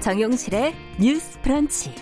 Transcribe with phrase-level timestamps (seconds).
[0.00, 1.94] 정용실의 뉴스 프런치.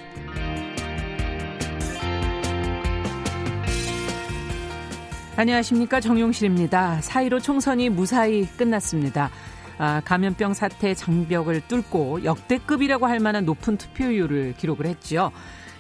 [5.36, 6.00] 안녕하십니까.
[6.00, 7.00] 정용실입니다.
[7.00, 9.30] 4.15 총선이 무사히 끝났습니다.
[9.79, 15.33] 아, 감염병 사태 장벽을 뚫고 역대급이라고 할 만한 높은 투표율을 기록을 했죠.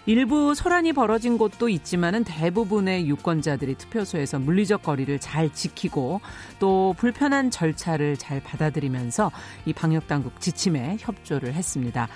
[0.08, 6.22] 일부 소란이 벌어진 곳도 있지만은 대부분의 유권자들이 투표소에서 물리적 거리를 잘 지키고
[6.58, 9.30] 또 불편한 절차를 잘 받아들이면서
[9.66, 12.08] 이 방역 당국 지침에 협조를 했습니다.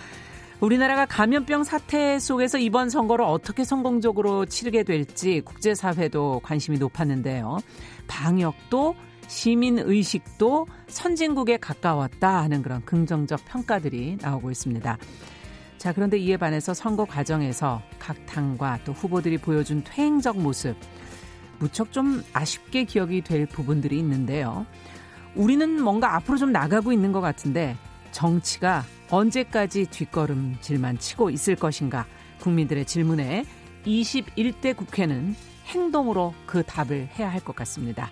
[0.60, 7.59] 우리나라가 감염병 사태 속에서 이번 선거를 어떻게 성공적으로 치르게 될지 국제사회도 관심이 높았는데요.
[8.06, 8.95] 방역도
[9.27, 14.96] 시민 의식도 선진국에 가까웠다 하는 그런 긍정적 평가들이 나오고 있습니다.
[15.82, 20.76] 자, 그런데 이에 반해서 선거 과정에서 각 당과 또 후보들이 보여준 퇴행적 모습,
[21.59, 24.65] 무척 좀 아쉽게 기억이 될 부분들이 있는데요.
[25.34, 27.76] 우리는 뭔가 앞으로 좀 나가고 있는 것 같은데
[28.12, 32.07] 정치가 언제까지 뒷걸음질만 치고 있을 것인가
[32.38, 33.45] 국민들의 질문에
[33.85, 35.35] 21대 국회는
[35.66, 38.09] 행동으로 그 답을 해야 할 것 같습니다.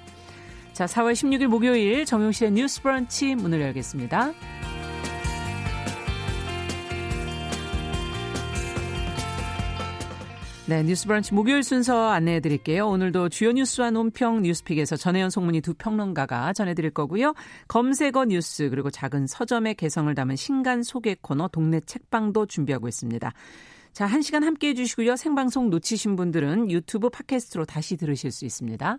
[0.73, 4.33] 자, 4월 16일 목요일 정용실의 뉴스 브런치 문을 열겠습니다.
[10.71, 12.87] 네, 뉴스 브런치 목요일 순서 안내해 드릴게요.
[12.87, 17.35] 오늘도 주요 뉴스와 논평 뉴스픽에서 전혜연 송문희 두 평론가가 전해 드릴 거고요.
[17.67, 23.33] 검색어 뉴스 그리고 작은 서점의 개성을 담은 신간 소개 코너 동네 책방도 준비하고 있습니다.
[23.93, 25.17] 자, 한 시간 함께 해 주시고요.
[25.17, 28.99] 생방송 놓치신 분들은 유튜브 팟캐스트로 다시 들으실 수 있습니다.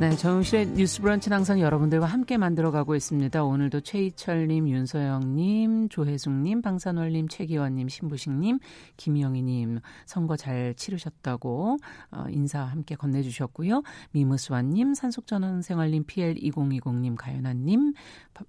[0.00, 3.42] 네, 정용실의 뉴스 브런치는 항상 여러분들과 함께 만들어가고 있습니다.
[3.42, 8.60] 오늘도 최희철님, 윤서영님, 조혜숙님, 방산월님, 최기원님, 신부식님,
[8.96, 11.78] 김영희님 선거 잘 치르셨다고
[12.12, 13.82] 어, 인사 함께 건네주셨고요.
[14.12, 17.94] 미무수환님, 산속전원생활님, PL2020님, 가연아님,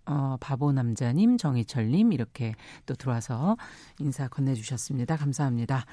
[0.06, 2.54] 어, 바보남자님, 정희철님 이렇게
[2.86, 3.58] 또 들어와서
[3.98, 5.16] 인사 건네주셨습니다.
[5.16, 5.88] 감사합니다.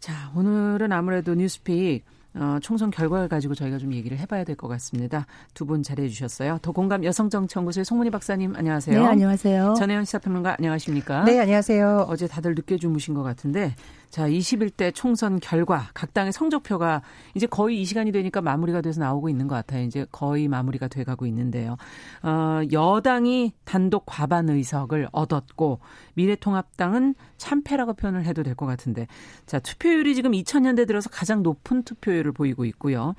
[0.00, 2.04] 자, 오늘은 아무래도 뉴스픽
[2.34, 5.26] 어, 총선 결과를 가지고 저희가 좀 얘기를 해봐야 될 것 같습니다.
[5.54, 6.58] 두 분 잘해 주셨어요.
[6.62, 9.00] 더 공감 여성정치연구소의 송문희 박사님 안녕하세요.
[9.00, 9.74] 네, 안녕하세요.
[9.78, 11.24] 전혜연 시사평론가 안녕하십니까?
[11.24, 12.06] 네, 안녕하세요.
[12.08, 13.74] 어제 다들 늦게 주무신 것 같은데
[14.12, 17.00] 자, 21대 총선 결과 각 당의 성적표가
[17.34, 19.84] 이제 거의 이 시간이 되니까 마무리가 돼서 나오고 있는 것 같아요.
[19.84, 21.78] 이제 거의 마무리가 돼 가고 있는데요.
[22.22, 25.80] 어, 여당이 단독 과반 의석을 얻었고
[26.12, 29.06] 미래통합당은 참패라고 표현을 해도 될 것 같은데
[29.46, 33.14] 자, 투표율이 지금 2000년대 들어서 가장 높은 투표율을 보이고 있고요.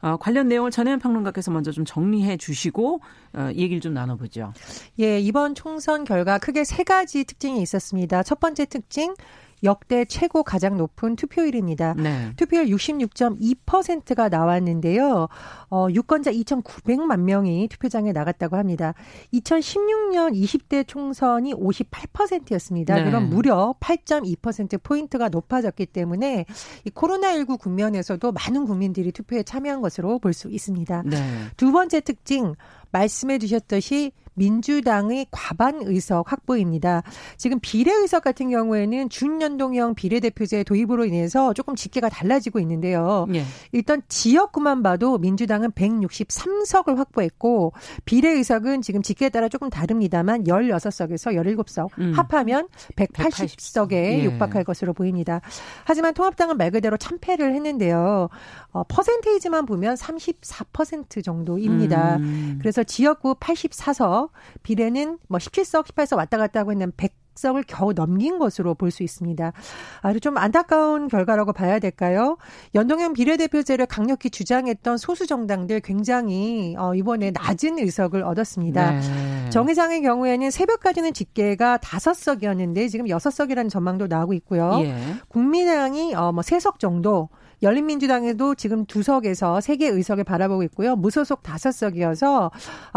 [0.00, 3.00] 어, 관련 내용을 전혜연 평론가께서 먼저 좀 정리해 주시고
[3.32, 4.52] 어, 얘기를 좀 나눠보죠.
[5.00, 8.22] 예, 이번 총선 결과 크게 세 가지 특징이 있었습니다.
[8.22, 9.14] 첫 번째 특징
[9.62, 11.94] 역대 최고 가장 높은 투표율입니다.
[11.94, 12.32] 네.
[12.36, 15.28] 투표율 66.2%가 나왔는데요.
[15.70, 18.94] 어, 유권자 2,900만 명이 투표장에 나갔다고 합니다.
[19.34, 22.94] 2016년 20대 총선이 58%였습니다.
[22.94, 23.04] 네.
[23.04, 26.46] 그럼 무려 8.2% 포인트가 높아졌기 때문에
[26.84, 31.02] 이 코로나19 국면에서도 많은 국민들이 투표에 참여한 것으로 볼 수 있습니다.
[31.06, 31.16] 네.
[31.56, 32.54] 두 번째 특징
[32.92, 37.02] 말씀해 주셨듯이 민주당의 과반 의석 확보입니다.
[37.36, 43.26] 지금 비례 의석 같은 경우에는 준연동형 비례대표제 도입으로 인해서 조금 집계가 달라지고 있는데요.
[43.28, 43.44] 네.
[43.72, 47.72] 일단 지역구만 봐도 민주당은 163석을 확보했고
[48.04, 52.12] 비례 의석은 지금 집계에 따라 조금 다릅니다만 16석에서 17석 음.
[52.14, 54.24] 합하면 180석에 예.
[54.24, 55.40] 육박할 것으로 보입니다.
[55.84, 58.28] 하지만 통합당은 말 그대로 참패를 했는데요.
[58.72, 62.16] 어, 퍼센테이지만 보면 34% 정도입니다.
[62.16, 62.58] 음.
[62.60, 64.27] 그래서 지역구 84석,
[64.62, 69.02] 비례는 뭐 17석, 18석 왔다 갔다 하고 있는 100 석을 겨우 넘긴 것으로 볼 수
[69.02, 69.52] 있습니다.
[70.00, 72.36] 아주 좀 안타까운 결과라고 봐야 될까요?
[72.74, 78.90] 연동형 비례대표제를 강력히 주장했던 소수 정당들 굉장히 어, 이번에 낮은 의석을 얻었습니다.
[78.92, 79.50] 네.
[79.50, 84.80] 정의장의 경우에는 새벽까지는 집계가 5석이었는데 지금 6석이라는 전망도 나오고 있고요.
[84.82, 84.94] 예.
[85.28, 87.28] 국민당이 어, 뭐 3석 정도
[87.60, 90.94] 열린민주당에도 지금 두 석에서 세 개 의석을 바라보고 있고요.
[90.96, 92.50] 무소속 다섯 석이어서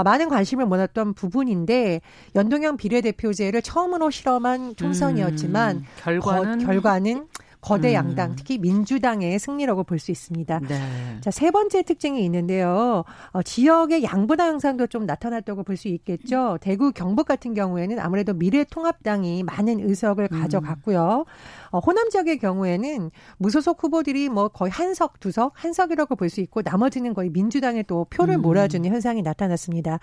[0.03, 2.01] 많은 관심을 모았던 부분인데
[2.35, 7.27] 연동형 비례대표제를 처음으로 실험 한 총선이었지만 음, 결과는 거, 결과는
[7.61, 7.93] 거대 음.
[7.93, 10.61] 양당, 특히 민주당의 승리라고 볼 수 있습니다.
[10.67, 10.79] 네.
[11.21, 13.03] 자, 세 번째 특징이 있는데요.
[13.31, 16.57] 어, 지역의 양분화 현상도 좀 나타났다고 볼 수 있겠죠.
[16.59, 20.41] 대구 경북 같은 경우에는 아무래도 미래통합당이 많은 의석을 음.
[20.41, 21.01] 가져갔고요.
[21.01, 21.25] 어,
[21.79, 27.29] 호남 지역의 경우에는 무소속 후보들이 뭐 거의 한석, 두석, 한석이라고 볼 수 있고 나머지는 거의
[27.29, 28.41] 민주당에 또 표를 음.
[28.41, 29.99] 몰아주는 현상이 나타났습니다.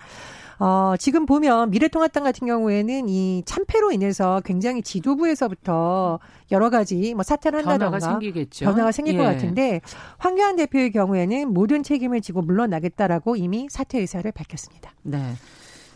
[0.59, 6.19] 어, 지금 보면 미래통합당 같은 경우에는 이 참패로 인해서 굉장히 지도부에서부터
[6.51, 8.65] 여러 가지 뭐 사퇴를 한다던가 변화가 생기겠죠.
[8.65, 9.17] 변화가 생길 예.
[9.17, 9.81] 것 같은데
[10.17, 14.93] 황교안 대표의 경우에는 모든 책임을 지고 물러나겠다라고 이미 사퇴 의사를 밝혔습니다.
[15.03, 15.33] 네.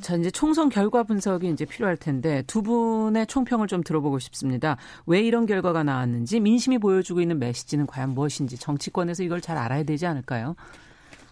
[0.04, 4.76] 자, 이제 총선 결과 분석이 이제 필요할 텐데 두 분의 총평을 좀 들어보고 싶습니다.
[5.06, 10.06] 왜 이런 결과가 나왔는지 민심이 보여주고 있는 메시지는 과연 무엇인지 정치권에서 이걸 잘 알아야 되지
[10.06, 10.56] 않을까요?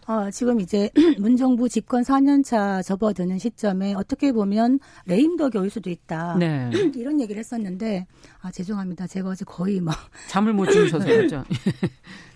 [0.08, 0.90] 어, 지금 이제
[1.20, 6.38] 문정부 집권 4년차 접어드는 시점에 어떻게 보면 레임덕이 올 수도 있다.
[6.40, 6.70] 네.
[6.96, 8.08] 이런 얘기를 했었는데
[8.42, 9.06] 아 죄송합니다.
[9.08, 9.96] 제가 어제 거의 막
[10.28, 11.44] 잠을 못 주무셔서 그렇죠.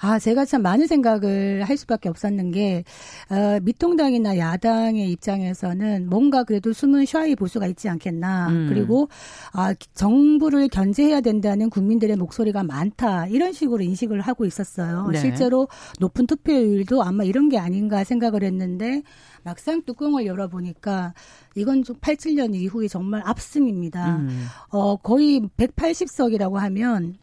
[0.00, 2.84] 아, 제가 참 많은 생각을 할 수밖에 없었는 게,
[3.30, 8.48] 어, 미통당이나 야당의 입장에서는 뭔가 그래도 숨은 샤이 보수가 있지 않겠나.
[8.48, 8.66] 음.
[8.68, 9.08] 그리고,
[9.52, 13.26] 아, 정부를 견제해야 된다는 국민들의 목소리가 많다.
[13.26, 15.08] 이런 식으로 인식을 하고 있었어요.
[15.12, 15.18] 네.
[15.18, 15.68] 실제로
[15.98, 19.02] 높은 투표율도 아마 이런 게 아닌가 생각을 했는데,
[19.42, 21.14] 막상 뚜껑을 열어보니까
[21.54, 24.18] 이건 좀 87년 이후에 정말 압승입니다.
[24.18, 24.46] 음.
[24.70, 27.14] 어, 거의 180석이라고 하면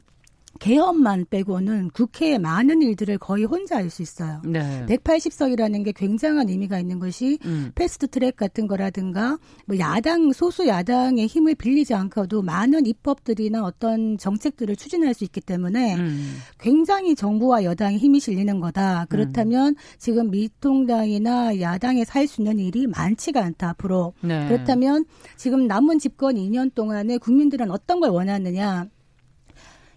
[0.59, 4.41] 개헌만 빼고는 국회에 많은 일들을 거의 혼자 할 수 있어요.
[4.43, 4.85] 네.
[4.89, 7.71] 180석이라는 게 굉장한 의미가 있는 것이 음.
[7.75, 14.75] 패스트 트랙 같은 거라든가 뭐 야당 소수 야당의 힘을 빌리지 않고도 많은 입법들이나 어떤 정책들을
[14.75, 16.37] 추진할 수 있기 때문에 음.
[16.59, 19.05] 굉장히 정부와 여당의 힘이 실리는 거다.
[19.09, 19.75] 그렇다면 음.
[19.99, 24.13] 지금 미통당이나 야당에서 할 수 있는 일이 많지가 않다 앞으로.
[24.21, 24.47] 네.
[24.47, 25.05] 그렇다면
[25.37, 28.87] 지금 남은 집권 2년 동안에 국민들은 어떤 걸 원하느냐?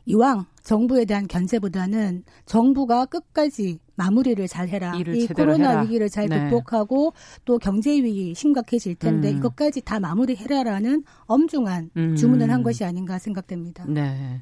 [0.08, 4.94] 이왕 정부에 대한 견제보다는 정부가 끝까지 마무리를 잘 해라.
[4.96, 5.82] 이 코로나 해라.
[5.82, 6.48] 위기를 잘 네.
[6.48, 7.12] 극복하고
[7.44, 9.36] 또 경제 위기 심각해질 텐데 음.
[9.36, 12.16] 이것까지 다 마무리해라라는 엄중한 음.
[12.16, 13.84] 주문을 한 것이 아닌가 생각됩니다.
[13.86, 14.40] 네.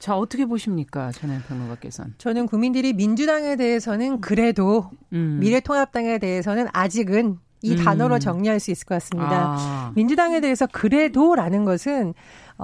[0.00, 2.14] 자 어떻게 보십니까 전현 평론가께서는?
[2.18, 5.38] 저는 국민들이 민주당에 대해서는 그래도 음.
[5.40, 7.76] 미래통합당에 대해서는 아직은 이 음.
[7.76, 9.54] 단어로 정리할 수 있을 것 같습니다.
[9.56, 9.92] 아.
[9.94, 12.12] 민주당에 대해서 그래도라는 것은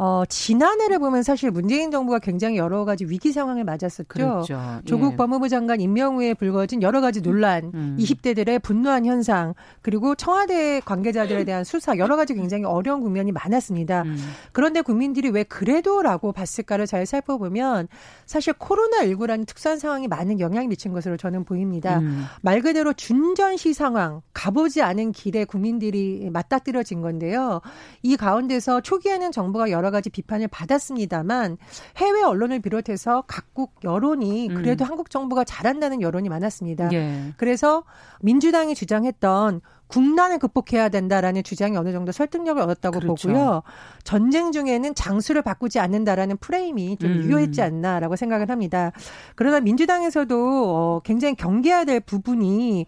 [0.03, 4.09] 어, 지난해를 보면 사실 문재인 정부가 굉장히 여러 가지 위기 상황을 맞았었죠.
[4.09, 4.59] 그렇죠.
[4.87, 5.17] 조국 예.
[5.17, 7.97] 법무부 장관 임명 후에 불거진 여러 가지 논란, 음.
[8.01, 9.53] 20대들의 분노한 현상,
[9.83, 14.05] 그리고 청와대 관계자들에 대한 수사, 여러 가지 굉장히 어려운 국면이 많았습니다.
[14.05, 14.17] 음.
[14.53, 17.87] 그런데 국민들이 왜 그래도라고 봤을까를 잘 살펴보면
[18.31, 21.99] 사실 코로나19라는 특수한 상황이 많은 영향을 미친 것으로 저는 보입니다.
[21.99, 22.27] 음.
[22.43, 27.61] 말 그대로 준전시 상황, 가보지 않은 길에 국민들이 맞닥뜨려진 건데요.
[28.03, 31.59] 이 가운데서 초기에는 정부가 여러 가지 비판을 받았습니다만
[31.97, 34.55] 해외 언론을 비롯해서 각국 여론이 음.
[34.55, 34.91] 그래도 음.
[34.91, 36.93] 한국 정부가 잘한다는 여론이 많았습니다.
[36.93, 37.35] 예.
[37.37, 37.83] 그래서
[38.21, 39.61] 민주당이 주장했던
[39.91, 43.29] 국난을 극복해야 된다라는 주장이 어느 정도 설득력을 얻었다고 그렇죠.
[43.29, 43.63] 보고요.
[44.05, 47.23] 전쟁 중에는 장수를 바꾸지 않는다라는 프레임이 좀 음.
[47.25, 48.93] 유효했지 않나라고 생각을 합니다.
[49.35, 52.87] 그러나 민주당에서도 어, 굉장히 경계해야 될 부분이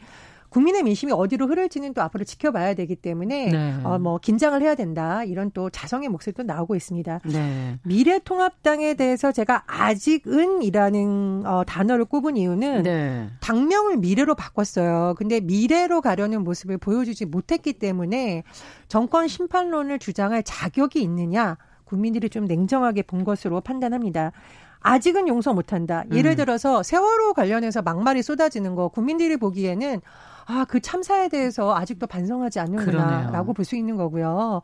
[0.52, 3.75] 국민의 민심이 어디로 흐를지는 또 앞으로 지켜봐야 되기 때문에 네.
[3.84, 7.20] 어, 뭐 긴장을 해야 된다 이런 또 자성의 목소리도 나오고 있습니다.
[7.25, 7.78] 네.
[7.84, 13.31] 미래통합당에 대해서 제가 아직은이라는 어, 단어를 꼽은 이유는 네.
[13.41, 15.15] 당명을 미래로 바꿨어요.
[15.17, 18.43] 근데 미래로 가려는 모습을 보여주지 못했기 때문에
[18.88, 24.32] 정권 심판론을 주장할 자격이 있느냐 국민들이 좀 냉정하게 본 것으로 판단합니다.
[24.81, 26.05] 아직은 용서 못한다.
[26.12, 26.36] 예를 음.
[26.36, 30.00] 들어서 세월호 관련해서 막말이 쏟아지는 거 국민들이 보기에는
[30.46, 34.63] 아, 그 참사에 대해서 아직도 반성하지 않는구나라고 볼 수 있는 거고요.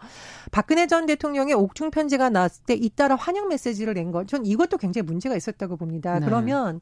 [0.50, 5.06] 박근혜 전 대통령의 옥중 편지가 나왔을 때 잇따라 환영 메시지를 낸 것, 전 이것도 굉장히
[5.06, 6.18] 문제가 있었다고 봅니다.
[6.18, 6.26] 네.
[6.26, 6.80] 그러면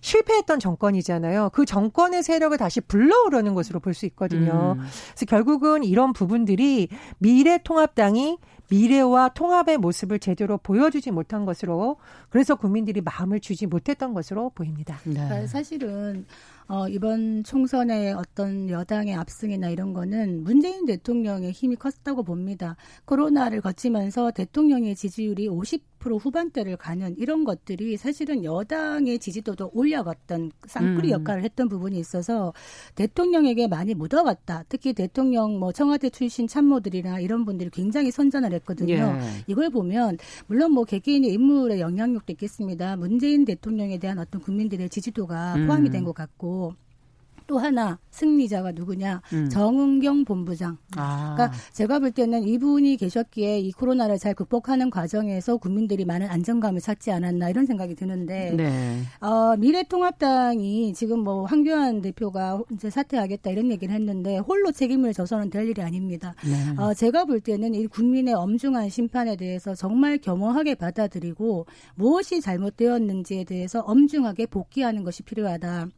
[0.00, 1.50] 실패했던 정권이잖아요.
[1.52, 4.76] 그 정권의 세력을 다시 불러오려는 것으로 볼 수 있거든요.
[4.78, 4.84] 음.
[5.14, 8.38] 그래서 결국은 이런 부분들이 미래통합당이
[8.70, 11.96] 미래와 통합의 모습을 제대로 보여주지 못한 것으로
[12.28, 14.98] 그래서 국민들이 마음을 주지 못했던 것으로 보입니다.
[15.04, 15.46] 네.
[15.46, 16.26] 사실은
[16.70, 22.76] 어, 이번 총선의 어떤 여당의 압승이나 이런 거는 문재인 대통령의 힘이 컸다고 봅니다.
[23.06, 25.80] 코로나를 거치면서 대통령의 지지율이 50%
[26.18, 31.20] 후반대를 가는 이런 것들이 사실은 여당의 지지도도 올려갔던 쌍끌이 음.
[31.20, 32.52] 역할을 했던 부분이 있어서
[32.94, 34.64] 대통령에게 많이 묻어갔다.
[34.68, 38.94] 특히 대통령 뭐 청와대 출신 참모들이나 이런 분들이 굉장히 선전을 했거든요.
[38.94, 39.44] 예.
[39.46, 42.96] 이걸 보면 물론 뭐 개개인의 인물의 영향력도 있겠습니다.
[42.96, 46.74] 문재인 대통령에 대한 어떤 국민들의 지지도가 포함이 된 것 같고
[47.48, 49.22] 또 하나 승리자가 누구냐?
[49.32, 49.48] 음.
[49.48, 50.76] 정은경 본부장.
[50.96, 51.34] 아.
[51.34, 57.10] 그러니까 제가 볼 때는 이분이 계셨기에 이 코로나를 잘 극복하는 과정에서 국민들이 많은 안정감을 찾지
[57.10, 59.00] 않았나 이런 생각이 드는데 네.
[59.20, 65.68] 어, 미래통합당이 지금 뭐 황교안 대표가 이제 사퇴하겠다 이런 얘기를 했는데 홀로 책임을 져서는 될
[65.68, 66.34] 일이 아닙니다.
[66.44, 66.80] 네.
[66.80, 73.80] 어, 제가 볼 때는 이 국민의 엄중한 심판에 대해서 정말 겸허하게 받아들이고 무엇이 잘못되었는지에 대해서
[73.80, 75.88] 엄중하게 복귀하는 것이 필요하다.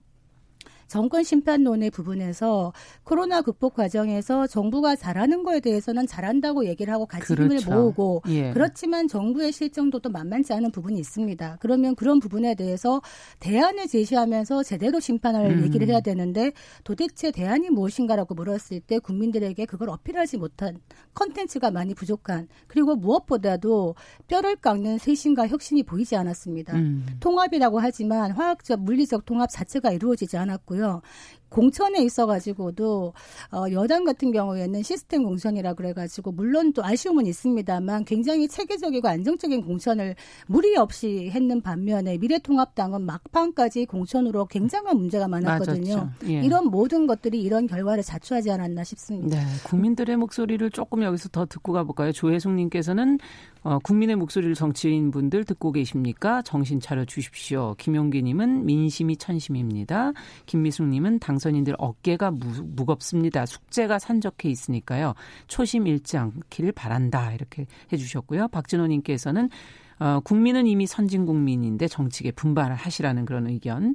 [0.91, 2.73] 정권 심판론의 부분에서
[3.05, 7.55] 코로나 극복 과정에서 정부가 잘하는 거에 대해서는 잘한다고 얘기를 하고 같이 그렇죠.
[7.55, 8.51] 힘을 모으고 예.
[8.51, 11.59] 그렇지만 정부의 실정도 또 만만치 않은 부분이 있습니다.
[11.61, 13.01] 그러면 그런 부분에 대해서
[13.39, 15.63] 대안을 제시하면서 제대로 심판을 음.
[15.63, 16.51] 얘기를 해야 되는데
[16.83, 20.79] 도대체 대안이 무엇인가라고 물었을 때 국민들에게 그걸 어필하지 못한
[21.15, 23.95] 컨텐츠가 많이 부족한 그리고 무엇보다도
[24.27, 26.75] 뼈를 깎는 쇄신과 혁신이 보이지 않았습니다.
[26.75, 27.07] 음.
[27.21, 30.80] 통합이라고 하지만 화학적 물리적 통합 자체가 이루어지지 않았고요.
[30.81, 31.03] 있고요.
[31.51, 33.13] 공천에 있어가지고도
[33.53, 40.15] 어, 여당 같은 경우에는 시스템 공천이라 그래가지고 물론 또 아쉬움은 있습니다만 굉장히 체계적이고 안정적인 공천을
[40.47, 46.11] 무리 없이 했는 반면에 미래통합당은 막판까지 공천으로 굉장한 문제가 많았거든요.
[46.27, 46.41] 예.
[46.43, 49.37] 이런 모든 것들이 이런 결과를 자초하지 않았나 싶습니다.
[49.37, 52.13] 네, 국민들의 목소리를 조금 여기서 더 듣고 가볼까요?
[52.13, 53.19] 조혜숙님께서는
[53.63, 56.41] 어, 국민의 목소리를 정치인 분들 듣고 계십니까?
[56.43, 57.75] 정신 차려 주십시오.
[57.79, 60.13] 김용기님은 민심이 천심입니다.
[60.47, 63.47] 김미숙님은 당 선인들 어깨가 무, 무겁습니다.
[63.47, 65.15] 숙제가 산적해 있으니까요.
[65.49, 67.33] 초심 잃지 않기를 바란다.
[67.33, 68.49] 이렇게 해주셨고요.
[68.49, 69.51] 박진호님께서는
[69.99, 73.95] 어, 국민은 이미 선진 국민인데 정치계 분발을 하시라는 그런 의견.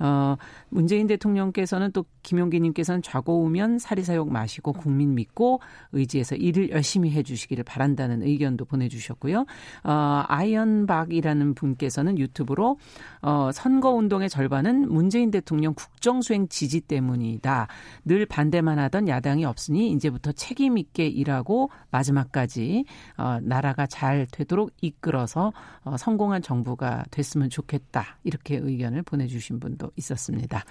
[0.00, 0.36] 어,
[0.68, 5.60] 문재인 대통령께서는 또 김용기님께서는 좌고 우면 사리사욕 마시고 국민 믿고
[5.92, 9.46] 의지해서 일을 열심히 해주시기를 바란다는 의견도 보내주셨고요.
[9.84, 12.78] 어, 아이언박이라는 분께서는 유튜브로
[13.22, 17.68] 어, 선거 운동의 절반은 문재인 대통령 국정 수행 지지 때문이다.
[18.04, 22.84] 늘 반대만 하던 야당이 없으니 이제부터 책임 있게 일하고 마지막까지
[23.16, 25.52] 어, 나라가 잘 되도록 이끌어서
[25.84, 28.18] 어, 성공한 정부가 됐으면 좋겠다.
[28.24, 30.64] 이렇게 의견을 보내주신 분도 있었습니다.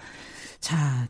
[0.60, 1.08] 자,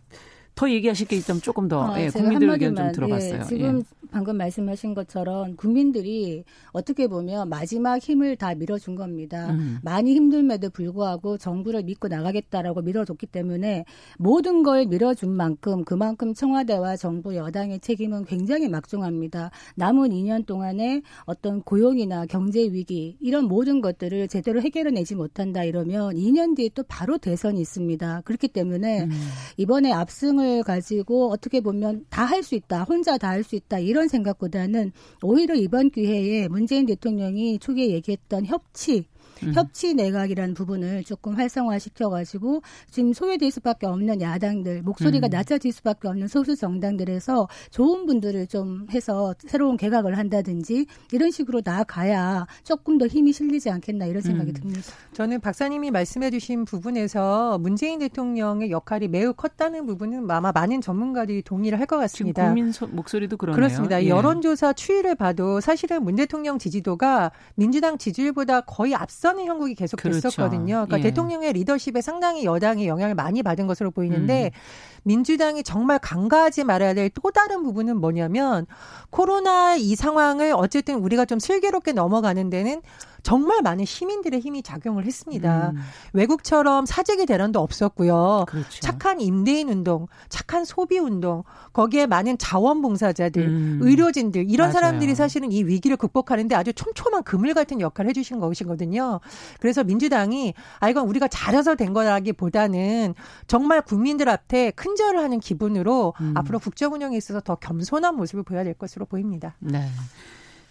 [0.56, 3.40] 더 얘기하실 게 있다면 조금 더 아, 예, 국민들 의견 좀 들어봤어요.
[3.42, 4.08] 예, 지금 예.
[4.12, 9.50] 방금 말씀하신 것처럼 국민들이 어떻게 보면 마지막 힘을 다 밀어준 겁니다.
[9.50, 9.80] 음.
[9.82, 13.86] 많이 힘들에도 불구하고 정부를 믿고 나가겠다라고 밀어줬기 때문에
[14.20, 19.50] 모든 걸 밀어준 만큼 그만큼 청와대와 정부 여당의 책임은 굉장히 막중합니다.
[19.76, 26.56] 남은 2년 동안에 어떤 고용이나 경제 위기 이런 모든 것들을 제대로 해결해내지 못한다 이러면 2년
[26.56, 28.22] 뒤에 또 바로 대선이 있습니다.
[28.26, 29.12] 그렇기 때문에 음.
[29.58, 34.08] 이번에 압승을 가지고 어떻게 보면 다 할 수 있다, 혼자 다 할 수 있다 이런
[34.08, 39.06] 생각보다는 오히려 이번 기회에 문재인 대통령이 초기에 얘기했던 협치
[39.44, 39.54] 음.
[39.54, 42.62] 협치 내각이라는 부분을 조금 활성화시켜 가지고
[42.92, 45.30] 지금 소외될 수밖에 없는 야당들 목소리가 음.
[45.30, 52.48] 낮아질 수밖에 없는 소수 정당들에서 좋은 분들을 좀 해서 새로운 개각을 한다든지 이런 식으로 나아가야
[52.64, 54.54] 조금 더 힘이 실리지 않겠나 이런 생각이 음.
[54.54, 54.82] 듭니다.
[55.14, 61.84] 저는 박사님이 말씀해주신 부분에서 문재인 대통령의 역할이 매우 컸다는 부분은 아마 많은 전문가들이 동의를 할
[61.84, 62.46] 것 같습니다.
[62.46, 63.56] 국민 소, 목소리도 그러네요.
[63.56, 64.02] 그렇습니다.
[64.04, 64.08] 예.
[64.08, 70.22] 여론조사 추이를 봐도 사실은 문 대통령 지지도가 민주당 지지율보다 거의 앞서 앞서는 형국이 계속 그렇죠.
[70.22, 70.86] 됐었거든요.
[70.86, 71.02] 그러니까 예.
[71.04, 74.60] 대통령의 리더십에 상당히 여당이 영향을 많이 받은 것으로 보이는데 음.
[75.04, 78.66] 민주당이 정말 간과하지 말아야 될 또 다른 부분은 뭐냐면
[79.10, 82.82] 코로나 이 상황을 어쨌든 우리가 좀 슬기롭게 넘어가는 데는
[83.24, 85.72] 정말 많은 시민들의 힘이 작용을 했습니다.
[85.72, 85.80] 음.
[86.12, 88.46] 외국처럼 사재기 대란도 없었고요.
[88.48, 88.80] 그렇죠.
[88.82, 93.80] 착한 임대인 운동, 착한 소비 운동, 거기에 많은 자원봉사자들, 음.
[93.82, 94.74] 의료진들 이런 맞아요.
[94.74, 99.22] 사람들이 사실은 이 위기를 극복하는데 아주 촘촘한 그물 같은 역할을 해주신 것이거든요.
[99.60, 103.16] 그래서 민주당이 아 이건 우리가 잘해서 된 거라기보다는
[103.48, 106.34] 정말 국민들 앞에 큰 절을 하는 기분으로 음.
[106.36, 109.56] 앞으로 국정 운영에 있어서 더 겸손한 모습을 보여야 될 것으로 보입니다.
[109.60, 109.88] 네.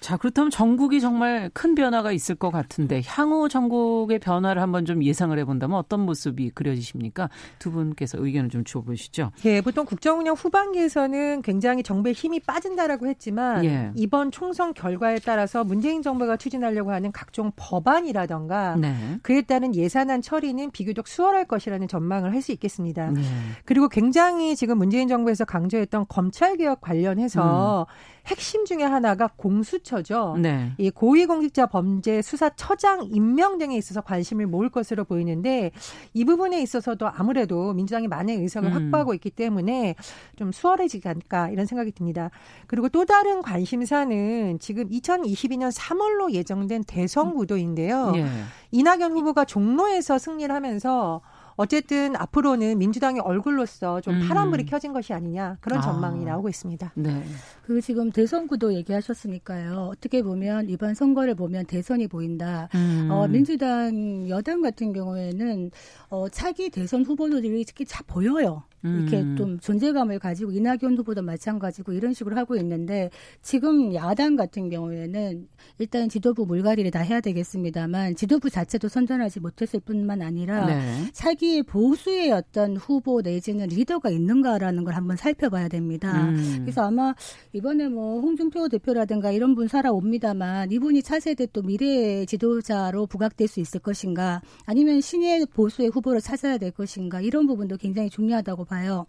[0.02, 5.36] 자, 그렇다면 전국이 정말 큰 변화가 있을 것 같은데 향후 전국의 변화를 한번 좀 예상을
[5.38, 7.30] 해본다면 어떤 모습이 그려지십니까?
[7.58, 9.30] 두 분께서 의견을 좀 주어보시죠.
[9.46, 13.92] 예, 보통 국정운영 후반기에서는 굉장히 정부의 힘이 빠진다라고 했지만 예.
[13.94, 18.94] 이번 총선 결과에 따라서 문재인 정부가 추진하려고 하는 각종 법안이라던가 네.
[19.22, 23.12] 그에 따른 예산안 처리는 비교적 수월할 것이라는 전망을 할 수 있겠습니다.
[23.12, 23.22] 네.
[23.64, 28.21] 그리고 굉장히 지금 문재인 정부에서 강조했던 검찰 개혁 관련해서 음.
[28.26, 30.36] 핵심 중에 하나가 공수처죠.
[30.40, 30.72] 네.
[30.78, 35.72] 이 고위공직자 범죄 수사처장 임명 등에 있어서 관심을 모을 것으로 보이는데
[36.14, 38.74] 이 부분에 있어서도 아무래도 민주당이 많은 의석을 음.
[38.74, 39.96] 확보하고 있기 때문에
[40.36, 42.30] 좀 수월해지지 않을까 이런 생각이 듭니다.
[42.66, 48.12] 그리고 또 다른 관심사는 지금 2022년 3월로 예정된 대선 구도인데요.
[48.16, 48.26] 예.
[48.70, 51.20] 이낙연 후보가 종로에서 승리를 하면서
[51.56, 54.28] 어쨌든 앞으로는 민주당의 얼굴로서 좀 음.
[54.28, 55.82] 파란불이 켜진 것이 아니냐 그런 아.
[55.82, 56.30] 전망이 아.
[56.30, 56.92] 나오고 있습니다.
[56.94, 57.22] 네.
[57.62, 59.90] 그 지금 대선 구도 얘기하셨으니까요.
[59.92, 62.68] 어떻게 보면 이번 선거를 보면 대선이 보인다.
[62.74, 63.08] 음.
[63.10, 65.70] 어, 민주당 여당 같은 경우에는
[66.08, 68.64] 어, 차기 대선 후보들이 특히 잘 보여요.
[68.84, 69.36] 이렇게 음.
[69.36, 76.08] 좀 존재감을 가지고 이낙연 후보도 마찬가지고 이런 식으로 하고 있는데 지금 야당 같은 경우에는 일단
[76.08, 81.10] 지도부 물갈이를 다 해야 되겠습니다만 지도부 자체도 선전하지 못했을 뿐만 아니라 네.
[81.12, 86.28] 차기 보수의 어떤 후보 내지는 리더가 있는가라는 걸 한번 살펴봐야 됩니다.
[86.30, 86.58] 음.
[86.62, 87.14] 그래서 아마
[87.54, 93.80] 이번에 뭐 홍준표 대표라든가 이런 분 살아옵니다만 이분이 차세대 또 미래의 지도자로 부각될 수 있을
[93.80, 99.04] 것인가 아니면 신의 보수의 후보를 찾아야 될 것인가 이런 부분도 굉장히 중요하다고 봐요.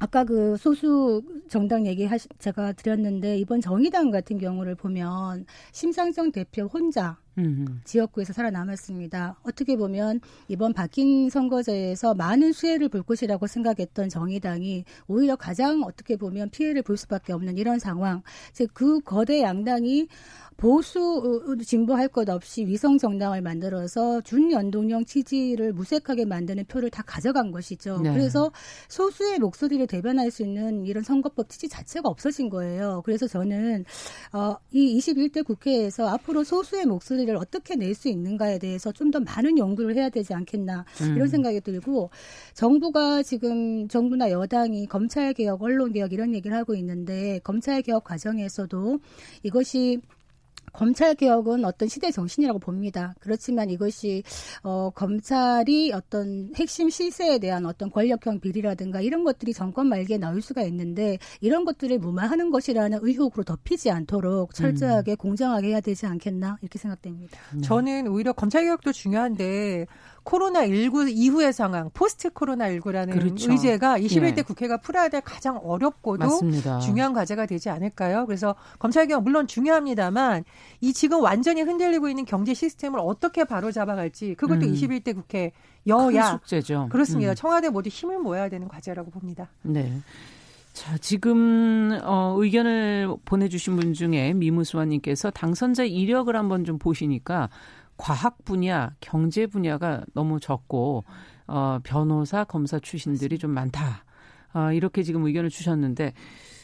[0.00, 6.64] 아까 그 소수 정당 얘기 하시, 제가 드렸는데 이번 정의당 같은 경우를 보면 심상정 대표
[6.64, 7.80] 혼자 음흠.
[7.84, 9.36] 지역구에서 살아남았습니다.
[9.44, 16.50] 어떻게 보면 이번 바뀐 선거제에서 많은 수혜를 볼 것이라고 생각했던 정의당이 오히려 가장 어떻게 보면
[16.50, 18.22] 피해를 볼 수밖에 없는 이런 상황.
[18.52, 20.08] 즉 그 거대 양당이
[20.56, 27.98] 보수 진보할 것 없이 위성 정당을 만들어서 준연동형 취지를 무색하게 만드는 표를 다 가져간 것이죠.
[28.02, 28.12] 네.
[28.12, 28.52] 그래서
[28.88, 33.00] 소수의 목소리를 대변할 수 있는 이런 선거법 취지 자체가 없어진 거예요.
[33.06, 33.86] 그래서 저는
[34.34, 39.18] 어, 이 21대 국회에서 앞으로 소수의 목소리 를 어떻게 낼 수 있는가에 대해서 좀 더
[39.20, 41.16] 많은 연구를 해야 되지 않겠나 음.
[41.16, 42.10] 이런 생각이 들고
[42.54, 48.98] 정부가 지금 정부나 여당이 검찰 개혁, 언론 개혁 이런 얘기를 하고 있는데 검찰 개혁 과정에서도
[49.42, 50.00] 이것이
[50.72, 53.14] 검찰 개혁은 어떤 시대 정신이라고 봅니다.
[53.20, 54.22] 그렇지만 이것이
[54.62, 60.62] 어 검찰이 어떤 핵심 실세에 대한 어떤 권력형 비리라든가 이런 것들이 정권 말기에 나올 수가
[60.62, 65.16] 있는데 이런 것들을 무마하는 것이라는 의혹으로 덮이지 않도록 철저하게 음.
[65.16, 67.38] 공정하게 해야 되지 않겠나 이렇게 생각됩니다.
[67.54, 67.60] 네.
[67.62, 69.86] 저는 오히려 검찰 개혁도 중요한데
[70.24, 73.50] 코로나19 이후의 상황, 포스트 코로나19라는 그렇죠.
[73.50, 74.42] 의제가 21대 예.
[74.42, 76.78] 국회가 풀어야 될 가장 어렵고도 맞습니다.
[76.80, 78.26] 중요한 과제가 되지 않을까요?
[78.26, 80.44] 그래서 검찰개혁 물론 중요합니다만
[80.80, 84.72] 이 지금 완전히 흔들리고 있는 경제 시스템을 어떻게 바로잡아갈지 그것도 음.
[84.72, 85.52] 21대 국회
[85.86, 86.88] 여야 숙제죠.
[86.90, 87.32] 그렇습니다.
[87.32, 87.34] 음.
[87.34, 89.48] 청와대 모두 힘을 모아야 되는 과제라고 봅니다.
[89.62, 89.92] 네.
[90.72, 97.50] 자, 지금 어 의견을 보내 주신 분 중에 미무수아님께서 당선자 이력을 한번 좀 보시니까
[98.00, 101.04] 과학 분야, 경제 분야가 너무 적고
[101.46, 104.04] 어, 변호사, 검사 출신들이 좀 많다.
[104.54, 106.14] 어, 이렇게 지금 의견을 주셨는데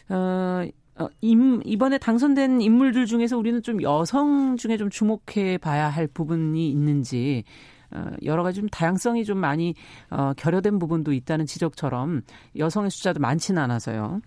[0.08, 0.64] 어,
[0.98, 6.70] 어, 임, 이번에 당선된 인물들 중에서 우리는 좀 여성 중에 좀 주목해 봐야 할 부분이
[6.70, 7.44] 있는지
[7.90, 9.74] 어, 여러 가지 좀 다양성이 좀 많이
[10.10, 12.22] 어, 결여된 부분도 있다는 지적처럼
[12.56, 14.20] 여성의 숫자도 많지는 않아서요.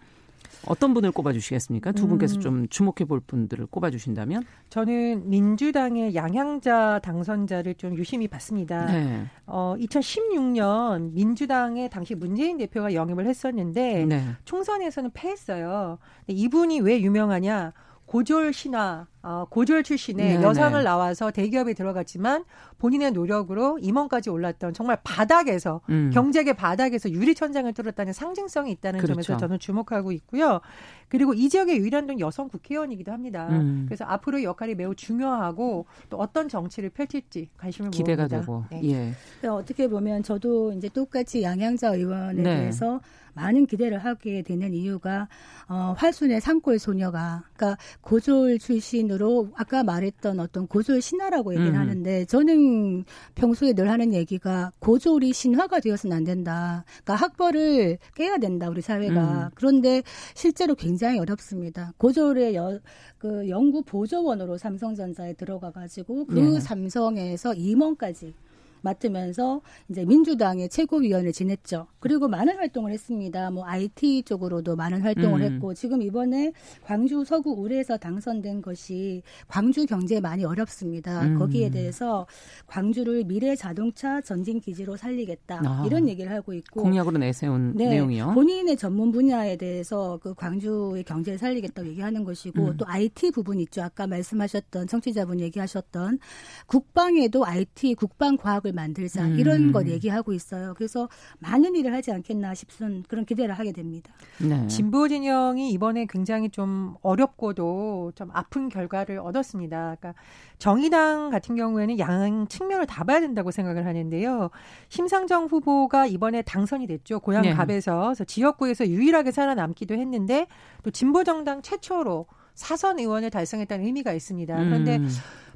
[0.66, 1.92] 어떤 분을 꼽아주시겠습니까?
[1.94, 2.42] 두 분께서 음.
[2.42, 4.44] 좀 주목해 볼 분들을 꼽아주신다면?
[4.70, 8.86] 저는 민주당의 양향자 당선자를 좀 유심히 봤습니다.
[8.86, 9.26] 네.
[9.46, 14.24] 어, 2016년 민주당의 당시 문재인 대표가 영입을 했었는데 네.
[14.46, 15.98] 총선에서는 패했어요.
[16.28, 17.74] 이분이 왜 유명하냐?
[18.10, 20.44] 고졸 신화, 어, 고졸 출신의 네네.
[20.44, 22.44] 여성을 나와서 대기업에 들어갔지만
[22.80, 26.10] 본인의 노력으로 임원까지 올랐던 정말 바닥에서 음.
[26.12, 29.14] 경제계 바닥에서 유리천장을 뚫었다는 상징성이 있다는 그렇죠.
[29.14, 30.60] 점에서 저는 주목하고 있고요.
[31.08, 33.48] 그리고 이 지역의 유일한 여성 국회의원이기도 합니다.
[33.52, 33.86] 음.
[33.88, 38.40] 그래서 앞으로의 역할이 매우 중요하고 또 어떤 정치를 펼칠지 관심을 기대가 모읍니다.
[38.40, 38.66] 되고.
[38.72, 39.14] 네.
[39.44, 39.48] 예.
[39.48, 42.58] 어떻게 보면 저도 이제 똑같이 양양자 의원에 네.
[42.58, 43.02] 대해서
[43.40, 45.30] 많은 기대를 하게 되는 이유가
[45.70, 51.80] 어, 활순의 산골 소녀가 그러니까 고졸 출신으로 아까 말했던 어떤 고졸 신화라고 얘기를 음.
[51.80, 56.84] 하는데 저는 평소에 늘 하는 얘기가 고졸이 신화가 되어서는 안 된다.
[57.04, 59.46] 그러니까 학벌을 깨야 된다 우리 사회가.
[59.46, 59.50] 음.
[59.56, 61.94] 그런데 실제로 굉장히 어렵습니다.
[61.98, 62.80] 고졸의 여,
[63.18, 66.60] 그 연구 보조원으로 삼성전자에 들어가 가지고 그 네.
[66.60, 68.34] 삼성에서 임원까지
[68.82, 71.88] 맡으면서 이제 민주당의 최고위원을 지냈죠.
[72.00, 73.52] 그리고 많은 활동을 했습니다.
[73.52, 75.54] 뭐 IT 쪽으로도 많은 활동을 음.
[75.54, 81.24] 했고 지금 이번에 광주 서구 우레에서 당선된 것이 광주 경제 많이 어렵습니다.
[81.24, 81.40] 음.
[81.40, 82.26] 거기에 대해서
[82.68, 85.84] 광주를 미래 자동차 전진 기지로 살리겠다 아.
[85.86, 88.34] 이런 얘기를 하고 있고 공약으로 내세운 네, 내용이요.
[88.34, 92.78] 본인의 전문 분야에 대해서 그 광주의 경제를 살리겠다고 얘기하는 것이고 음.
[92.78, 93.84] 또 IT 부분 있죠.
[93.84, 96.20] 아까 말씀하셨던 청취자분 얘기하셨던
[96.66, 99.40] 국방에도 IT 국방 과학을 기업을 만들자 음.
[99.40, 100.74] 이런 걸 얘기하고 있어요.
[100.76, 104.14] 그래서 많은 일을 하지 않겠나 싶은 그런 기대를 하게 됩니다.
[104.40, 104.66] 네.
[104.68, 109.98] 진보 진영이 이번에 굉장히 좀 어렵고도 좀 아픈 결과를 얻었습니다.
[110.00, 110.14] 그러니까
[110.58, 114.50] 정의당 같은 경우에는 양 측면을 다 봐야 된다고 생각을 하는데요.
[114.90, 117.20] 심상정 후보가 이번에 당선이 됐죠.
[117.20, 117.54] 고향 네.
[117.54, 120.48] 갑에서 그래서 지역구에서 유일하게 살아남기도 했는데
[120.84, 122.26] 또 진보 정당 최초로
[122.60, 124.54] 사선 의원을 달성했다는 의미가 있습니다.
[124.54, 125.10] 그런데 음.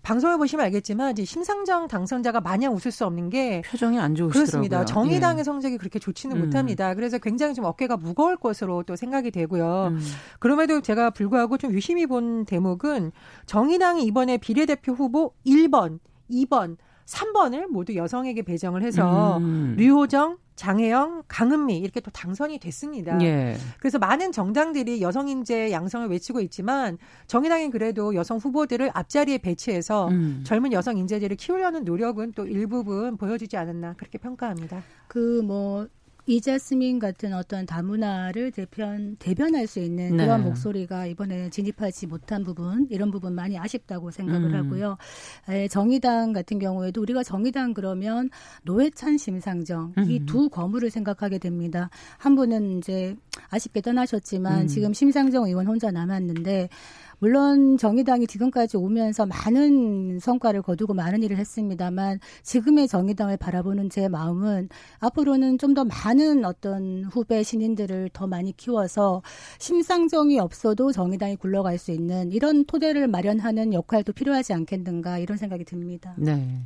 [0.03, 4.31] 방송을 보시면 알겠지만 이제 심상정 당선자가 마냥 웃을 수 없는 게 표정이 안 좋으시더라고요.
[4.31, 4.85] 그렇습니다.
[4.85, 5.43] 정의당의 예.
[5.43, 6.45] 성적이 그렇게 좋지는 음.
[6.45, 6.93] 못합니다.
[6.93, 9.89] 그래서 굉장히 좀 어깨가 무거울 것으로 또 생각이 되고요.
[9.91, 9.99] 음.
[10.39, 13.11] 그럼에도 제가 불구하고 좀 유심히 본 대목은
[13.47, 15.99] 정의당이 이번에 비례대표 후보 1번,
[16.31, 19.75] 2번, 3번을 모두 여성에게 배정을 해서 음.
[19.77, 23.19] 류호정, 장혜영, 강은미 이렇게 또 당선이 됐습니다.
[23.21, 23.55] 예.
[23.79, 30.43] 그래서 많은 정당들이 여성 인재 양성을 외치고 있지만 정의당이 그래도 여성 후보들을 앞자리에 배치해서 음.
[30.45, 34.83] 젊은 여성 인재들을 키우려는 노력은 또 일부분 보여주지 않았나 그렇게 평가합니다.
[35.07, 35.87] 그뭐
[36.25, 40.23] 이자스민 같은 어떤 다문화를 대변 대변할 수 있는 네.
[40.23, 44.65] 그런 목소리가 이번에 진입하지 못한 부분 이런 부분 많이 아쉽다고 생각을 음.
[44.65, 44.97] 하고요.
[45.49, 48.29] 에, 정의당 같은 경우에도 우리가 정의당 그러면
[48.63, 50.09] 노회찬 심상정 음.
[50.09, 51.89] 이두 거물을 생각하게 됩니다.
[52.17, 53.15] 한 분은 이제
[53.49, 54.67] 아쉽게 떠나셨지만 음.
[54.67, 56.69] 지금 심상정 의원 혼자 남았는데
[57.23, 64.67] 물론 정의당이 지금까지 오면서 많은 성과를 거두고 많은 일을 했습니다만 지금의 정의당을 바라보는 제 마음은
[64.99, 69.23] 앞으로는 좀 더 많은 어떤 후배 신인들을 더 많이 키워서
[69.57, 76.13] 심상정이 없어도 정의당이 굴러갈 수 있는 이런 토대를 마련하는 역할도 필요하지 않겠는가 이런 생각이 듭니다.
[76.17, 76.61] 네.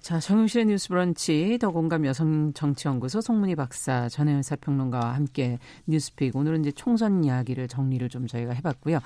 [0.00, 6.60] 자, 정용실의 뉴스 브런치 더 공감 여성 정치연구소 송문희 박사 전혜연 사평론가와 함께 뉴스픽 오늘은
[6.60, 8.98] 이제 총선 이야기를 정리를 좀 저희가 해봤고요.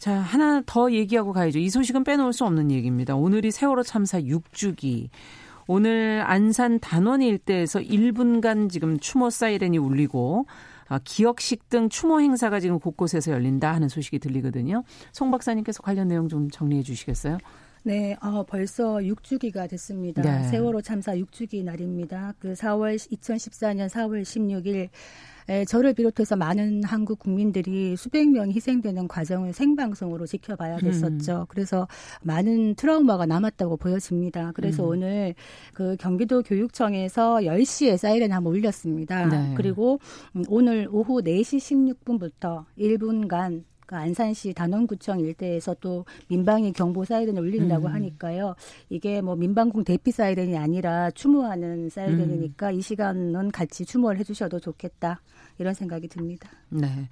[0.00, 1.58] 자, 하나 더 얘기하고 가야죠.
[1.58, 3.14] 이 소식은 빼놓을 수 없는 얘기입니다.
[3.16, 5.10] 오늘이 세월호 참사 6주기.
[5.66, 10.46] 오늘 안산 단원 일대에서 1분간 지금 추모 사이렌이 울리고
[10.88, 14.84] 아, 기억식 등 추모 행사가 지금 곳곳에서 열린다 하는 소식이 들리거든요.
[15.12, 17.36] 송 박사님께서 관련 내용 좀 정리해 주시겠어요?
[17.82, 20.22] 네, 어, 벌써 6주기가 됐습니다.
[20.22, 20.48] 네.
[20.48, 22.34] 세월호 참사 6주기 날입니다.
[22.38, 24.90] 그 4월 2014년 4월 16일 에,
[25.66, 30.80] 저를 비롯해서 많은 한국 국민들이 수백 명이 희생되는 과정을 생방송으로 지켜봐야 음.
[30.80, 31.40] 됐었죠.
[31.40, 31.44] 음.
[31.48, 31.88] 그래서
[32.22, 34.52] 많은 트라우마가 남았다고 보여집니다.
[34.54, 34.88] 그래서 음.
[34.90, 35.34] 오늘
[35.74, 39.26] 그 경기도 교육청에서 10시에 사이렌 한번 울렸습니다.
[39.26, 39.54] 네.
[39.56, 39.98] 그리고
[40.36, 47.88] 음, 오늘 오후 4시 16분부터 1분간 그 안산시 단원구청 일대에서 또 민방위 경보 사이렌을 울린다고
[47.88, 47.92] 음.
[47.92, 48.54] 하니까요.
[48.88, 52.74] 이게 뭐 민방공 대피 사이렌이 아니라 추모하는 사이렌이니까 음.
[52.74, 55.20] 이 시간은 같이 추모를 해주셔도 좋겠다
[55.58, 56.48] 이런 생각이 듭니다.
[56.68, 57.08] 네.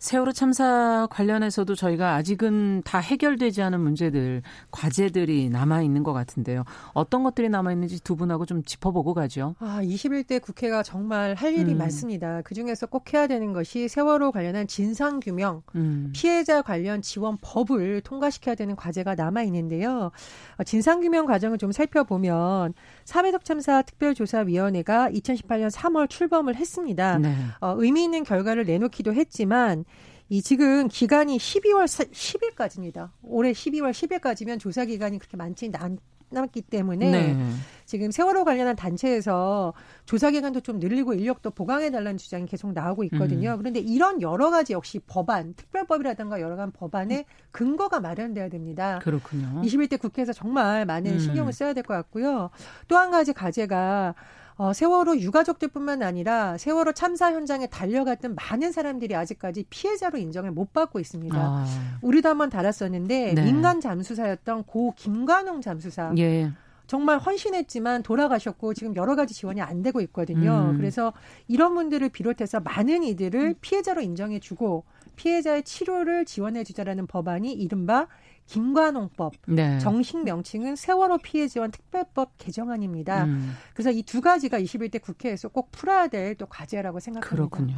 [0.00, 6.64] 세월호 참사 관련해서도 저희가 아직은 다 해결되지 않은 문제들, 과제들이 남아 있는 것 같은데요.
[6.94, 9.56] 어떤 것들이 남아 있는지 두 분하고 좀 짚어보고 가죠.
[9.58, 11.78] 아, 21대 국회가 정말 할 일이 음.
[11.78, 12.40] 많습니다.
[12.44, 16.10] 그 중에서 꼭 해야 되는 것이 세월호 관련한 진상 규명, 음.
[16.14, 20.12] 피해자 관련 지원 법을 통과시켜야 되는 과제가 남아 있는데요.
[20.56, 22.72] 어, 진상 규명 과정을 좀 살펴보면
[23.04, 27.18] 사회적 참사 특별조사위원회가 2018년 3월 출범을 했습니다.
[27.18, 27.34] 네.
[27.60, 29.84] 어, 의미 있는 결과를 내놓기도 했지만
[30.30, 33.10] 이 지금 기간이 12월 10일까지입니다.
[33.22, 35.98] 올해 12월 10일까지면 조사 기간이 그렇게 많지 않,
[36.32, 37.36] 남았기 때문에 네.
[37.84, 39.74] 지금 세월호 관련한 단체에서
[40.06, 43.54] 조사 기간도 좀 늘리고 인력도 보강해 달라는 주장이 계속 나오고 있거든요.
[43.54, 43.58] 음.
[43.58, 49.00] 그런데 이런 여러 가지 역시 법안, 특별법이라든가 여러 가지 법안에 근거가 마련돼야 됩니다.
[49.02, 49.62] 그렇군요.
[49.64, 52.50] 21대 국회에서 정말 많은 신경을 써야 될 것 같고요.
[52.86, 54.14] 또 한 가지 과제가
[54.60, 61.00] 어, 세월호 유가족들뿐만 아니라 세월호 참사 현장에 달려갔던 많은 사람들이 아직까지 피해자로 인정을 못 받고
[61.00, 61.34] 있습니다.
[61.34, 61.64] 아.
[62.02, 63.42] 우리도 한번 달았었는데 네.
[63.42, 66.12] 민간 잠수사였던 고 김관홍 잠수사.
[66.18, 66.52] 예.
[66.86, 70.72] 정말 헌신했지만 돌아가셨고 지금 여러 가지 지원이 안 되고 있거든요.
[70.72, 70.76] 음.
[70.76, 71.14] 그래서
[71.48, 74.84] 이런 분들을 비롯해서 많은 이들을 피해자로 인정해주고
[75.16, 78.08] 피해자의 치료를 지원해주자라는 법안이 이른바
[78.50, 79.78] 김관홍법 네.
[79.78, 83.24] 정식 명칭은 세월호 피해 지원 특별법 개정안입니다.
[83.24, 83.52] 음.
[83.72, 87.28] 그래서 이 두 가지가 21대 국회에서 꼭 풀어야 될 또 과제라고 생각합니다.
[87.28, 87.76] 그렇군요.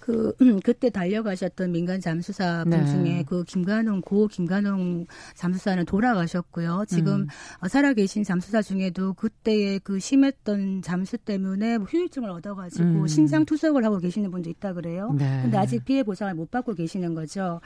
[0.00, 2.86] 그 음, 그때 달려가셨던 민간 잠수사 분 네.
[2.86, 6.84] 중에 그 김관홍 고 김관홍 잠수사는 돌아가셨고요.
[6.88, 7.26] 지금
[7.62, 7.68] 음.
[7.68, 13.06] 살아계신 잠수사 중에도 그때의 그 심했던 잠수 때문에 뭐 후유증을 얻어가지고 음.
[13.06, 15.12] 신장 투석을 하고 계시는 분도 있다 그래요.
[15.16, 15.40] 네.
[15.42, 17.60] 근데 아직 피해 보상을 못 받고 계시는 거죠.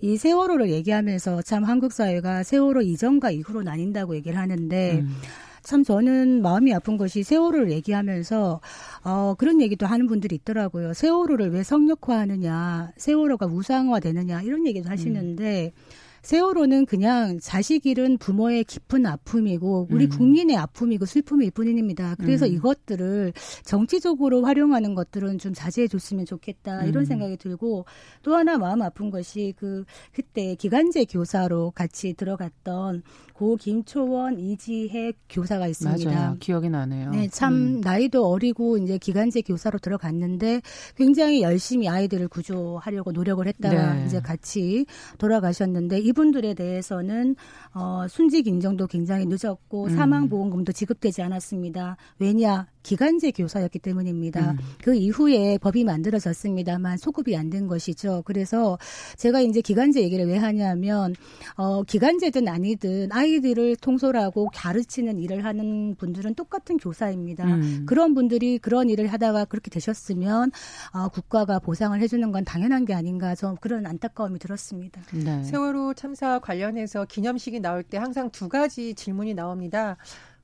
[0.00, 5.16] 이 세월호를 얘기하면서 참 한국 사회가 세월호 이전과 이후로 나뉜다고 얘기를 하는데 음.
[5.62, 8.60] 참 저는 마음이 아픈 것이 세월호를 얘기하면서
[9.04, 10.94] 어 그런 얘기도 하는 분들이 있더라고요.
[10.94, 15.80] 세월호를 왜 성역화하느냐, 세월호가 우상화되느냐 이런 얘기도 하시는데 음.
[16.22, 20.10] 세월호는 그냥 자식 잃은 부모의 깊은 아픔이고 우리 음.
[20.10, 22.14] 국민의 아픔이고 슬픔일 뿐입니다.
[22.16, 22.52] 그래서 음.
[22.52, 23.32] 이것들을
[23.64, 27.04] 정치적으로 활용하는 것들은 좀 자제해 줬으면 좋겠다 이런 음.
[27.04, 27.86] 생각이 들고
[28.22, 33.02] 또 하나 마음 아픈 것이 그 그때 기간제 교사로 같이 들어갔던
[33.40, 36.10] 고 김초원 이지혜 교사가 있습니다.
[36.10, 36.36] 맞아요.
[36.40, 37.10] 기억이 나네요.
[37.12, 37.80] 네, 참 음.
[37.80, 40.60] 나이도 어리고 이제 기간제 교사로 들어갔는데
[40.94, 44.04] 굉장히 열심히 아이들을 구조하려고 노력을 했다가 네.
[44.04, 44.84] 이제 같이
[45.16, 47.34] 돌아가셨는데 이분들에 대해서는
[47.72, 49.96] 어, 순직 인정도 굉장히 늦었고 음.
[49.96, 51.96] 사망 보험금도 지급되지 않았습니다.
[52.18, 54.52] 왜냐 기간제 교사였기 때문입니다.
[54.52, 54.58] 음.
[54.82, 58.22] 그 이후에 법이 만들어졌습니다만 소급이 안 된 것이죠.
[58.24, 58.78] 그래서
[59.16, 61.14] 제가 이제 기간제 얘기를 왜 하냐면
[61.56, 67.44] 어 기간제든 아니든 아이들을 통솔하고 가르치는 일을 하는 분들은 똑같은 교사입니다.
[67.44, 67.84] 음.
[67.86, 70.52] 그런 분들이 그런 일을 하다가 그렇게 되셨으면
[70.92, 75.02] 어, 국가가 보상을 해주는 건 당연한 게 아닌가 좀 그런 안타까움이 들었습니다.
[75.12, 75.42] 네.
[75.42, 79.96] 세월호 참사 관련해서 기념식이 나올 때 항상 두 가지 질문이 나옵니다.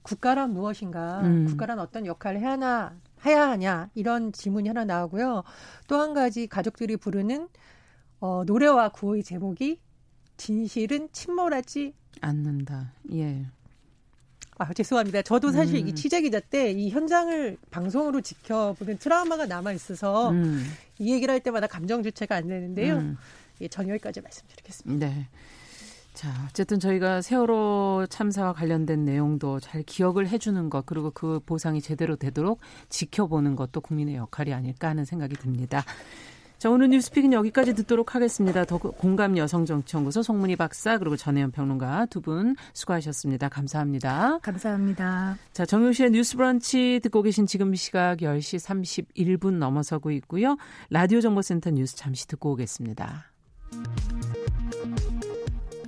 [0.07, 1.47] 국가란 무엇인가, 음.
[1.47, 5.43] 국가란 어떤 역할을 해야 하나, 해야 하냐, 이런 질문이 하나 나오고요.
[5.89, 7.49] 또 한 가지 가족들이 부르는
[8.21, 9.81] 어, 노래와 구호의 제목이
[10.37, 12.93] 진실은 침몰하지 않는다.
[13.15, 13.47] 예.
[14.59, 15.23] 아, 죄송합니다.
[15.23, 15.89] 저도 사실 음.
[15.89, 20.65] 이 취재 기자 때 이 현장을 방송으로 지켜보는 트라우마가 남아 있어서 음.
[20.99, 22.99] 이 얘기를 할 때마다 감정 주체가 안 되는데요.
[22.99, 23.17] 음.
[23.61, 25.07] 예, 전 여기까지 말씀드리겠습니다.
[25.07, 25.29] 네.
[26.17, 32.17] 자, 어쨌든 저희가 세월호 참사와 관련된 내용도 잘 기억을 해주는 것, 그리고 그 보상이 제대로
[32.17, 35.85] 되도록 지켜보는 것도 국민의 역할이 아닐까 하는 생각이 듭니다.
[36.57, 38.65] 자, 오늘 뉴스픽은 여기까지 듣도록 하겠습니다.
[38.65, 43.51] 더 공감 여성정치연구소 송문희 박사 그리고 전혜연 평론가 두 분 수고하셨습니다.
[43.51, 44.39] 감사합니다.
[44.39, 45.37] 감사합니다.
[45.53, 48.59] 자, 정용실의 뉴스 브런치 듣고 계신 지금 시각 10시
[49.15, 50.57] 31분 넘어서고 있고요.
[50.89, 53.36] 라디오 정보센터 뉴스 잠시 듣고 오겠습니다.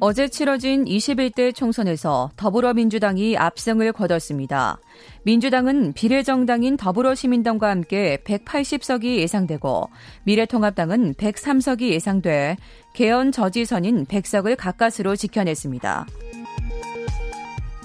[0.01, 4.79] 어제 치러진 21대 총선에서 더불어민주당이 압승을 거뒀습니다.
[5.25, 9.91] 민주당은 비례정당인 더불어시민당과 함께 180석이 예상되고
[10.23, 12.57] 미래통합당은 103석이 예상돼
[12.95, 16.07] 개헌 저지선인 100석을 가까스로 지켜냈습니다.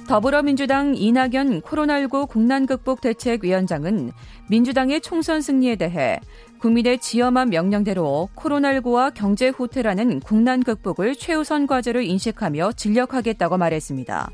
[0.07, 4.11] 더불어민주당 이낙연 코로나19 국난 극복 대책위원장은
[4.49, 6.19] 민주당의 총선 승리에 대해
[6.63, 14.31] 국민의 지엄한 명령대로 코로나19와 경제 후퇴라는 국난 극복을 최우선 과제로 인식하며 진력하겠다고 말했습니다.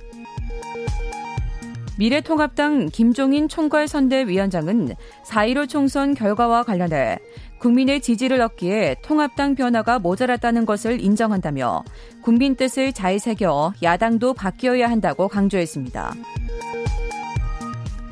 [1.98, 4.90] 미래통합당 김종인 총괄선대위원장은
[5.26, 7.18] 4.15 총선 결과와 관련해
[7.58, 11.84] 국민의 지지를 얻기에 통합당 변화가 모자랐다는 것을 인정한다며
[12.22, 16.14] 국민 뜻을 잘 새겨 야당도 바뀌어야 한다고 강조했습니다.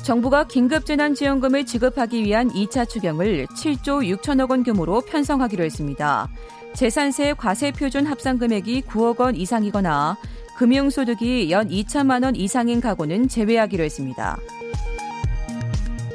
[0.08, 6.30] 정부가 긴급재난지원금을 지급하기 위한 2차 추경을 7조 6천억 원 규모로 편성하기로 했습니다.
[6.72, 10.16] 재산세 과세 표준 합산 금액이 9억 원 이상이거나
[10.56, 14.38] 금융소득이 연 2천만 원 이상인 가구는 제외하기로 했습니다.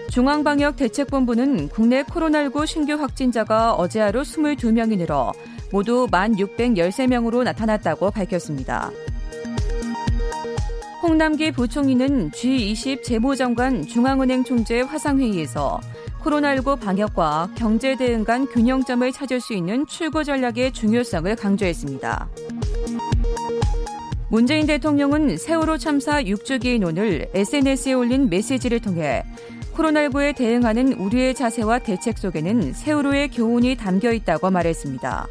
[0.10, 5.34] 중앙방역대책본부는 국내 코로나19 신규 확진자가 어제 하루 22명이 늘어
[5.72, 8.90] 모두 1,613명으로 나타났다고 밝혔습니다.
[11.04, 15.82] 홍남기 부총리는 G20 재무장관 중앙은행 총재 화상회의에서
[16.22, 22.30] 코로나19 방역과 경제 대응 간 균형점을 찾을 수 있는 출구 전략의 중요성을 강조했습니다.
[24.30, 29.26] 문재인 대통령은 세월호 참사 6주기인 오늘 SNS에 올린 메시지를 통해
[29.74, 35.28] 코로나19에 대응하는 우리의 자세와 대책 속에는 세월호의 교훈이 담겨 있다고 말했습니다.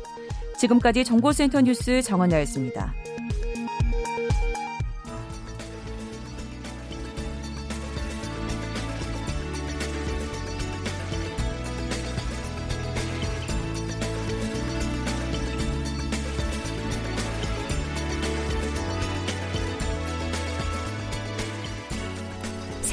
[0.59, 2.93] 지금까지 정보센터 뉴스 정원나였습니다.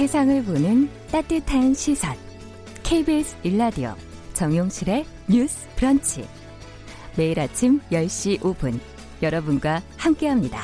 [0.10, 2.16] 세상을 보는 따뜻한 시선.
[2.82, 3.94] KBS 일라디오
[4.34, 6.26] 정용실의 뉴스 브런치.
[7.16, 8.80] 매일 아침 10시 5분
[9.22, 10.62] 여러분과 함께합니다.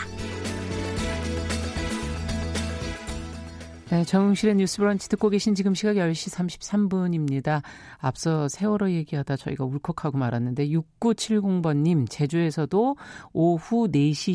[3.91, 7.61] 네, 정용실의 뉴스 브런치 듣고 계신 지금 시각 10시 33분입니다.
[7.99, 12.97] 앞서 세월호 얘기하다 저희가 울컥하고 말았는데 6970번님 제주에서도
[13.31, 14.33] 오후 4시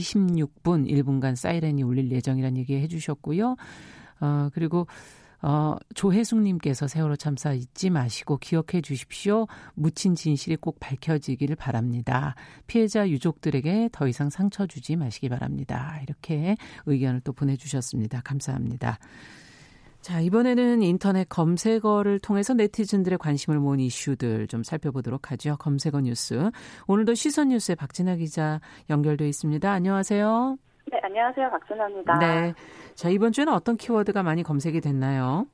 [0.62, 3.56] 16분 1분간 사이렌이 울릴 예정이라는 얘기 해주셨고요.
[4.20, 4.86] 어, 그리고
[5.42, 9.46] 어, 조혜숙님께서 세월호 참사 잊지 마시고 기억해 주십시오.
[9.74, 12.34] 묻힌 진실이 꼭 밝혀지기를 바랍니다.
[12.66, 15.98] 피해자 유족들에게 더 이상 상처 주지 마시기 바랍니다.
[16.02, 16.56] 이렇게
[16.86, 18.20] 의견을 또 보내주셨습니다.
[18.22, 18.98] 감사합니다.
[20.02, 25.56] 자, 이번에는 인터넷 검색어를 통해서 네티즌들의 관심을 모은 이슈들 좀 살펴보도록 하죠.
[25.58, 26.50] 검색어 뉴스.
[26.86, 29.70] 오늘도 시선 뉴스의 박진아 기자 연결돼 있습니다.
[29.70, 30.69] 안녕하세요.
[30.90, 31.50] 네, 안녕하세요.
[31.50, 32.18] 박진아입니다.
[32.18, 32.54] 네.
[32.94, 35.46] 자, 이번 주에는 어떤 키워드가 많이 검색이 됐나요?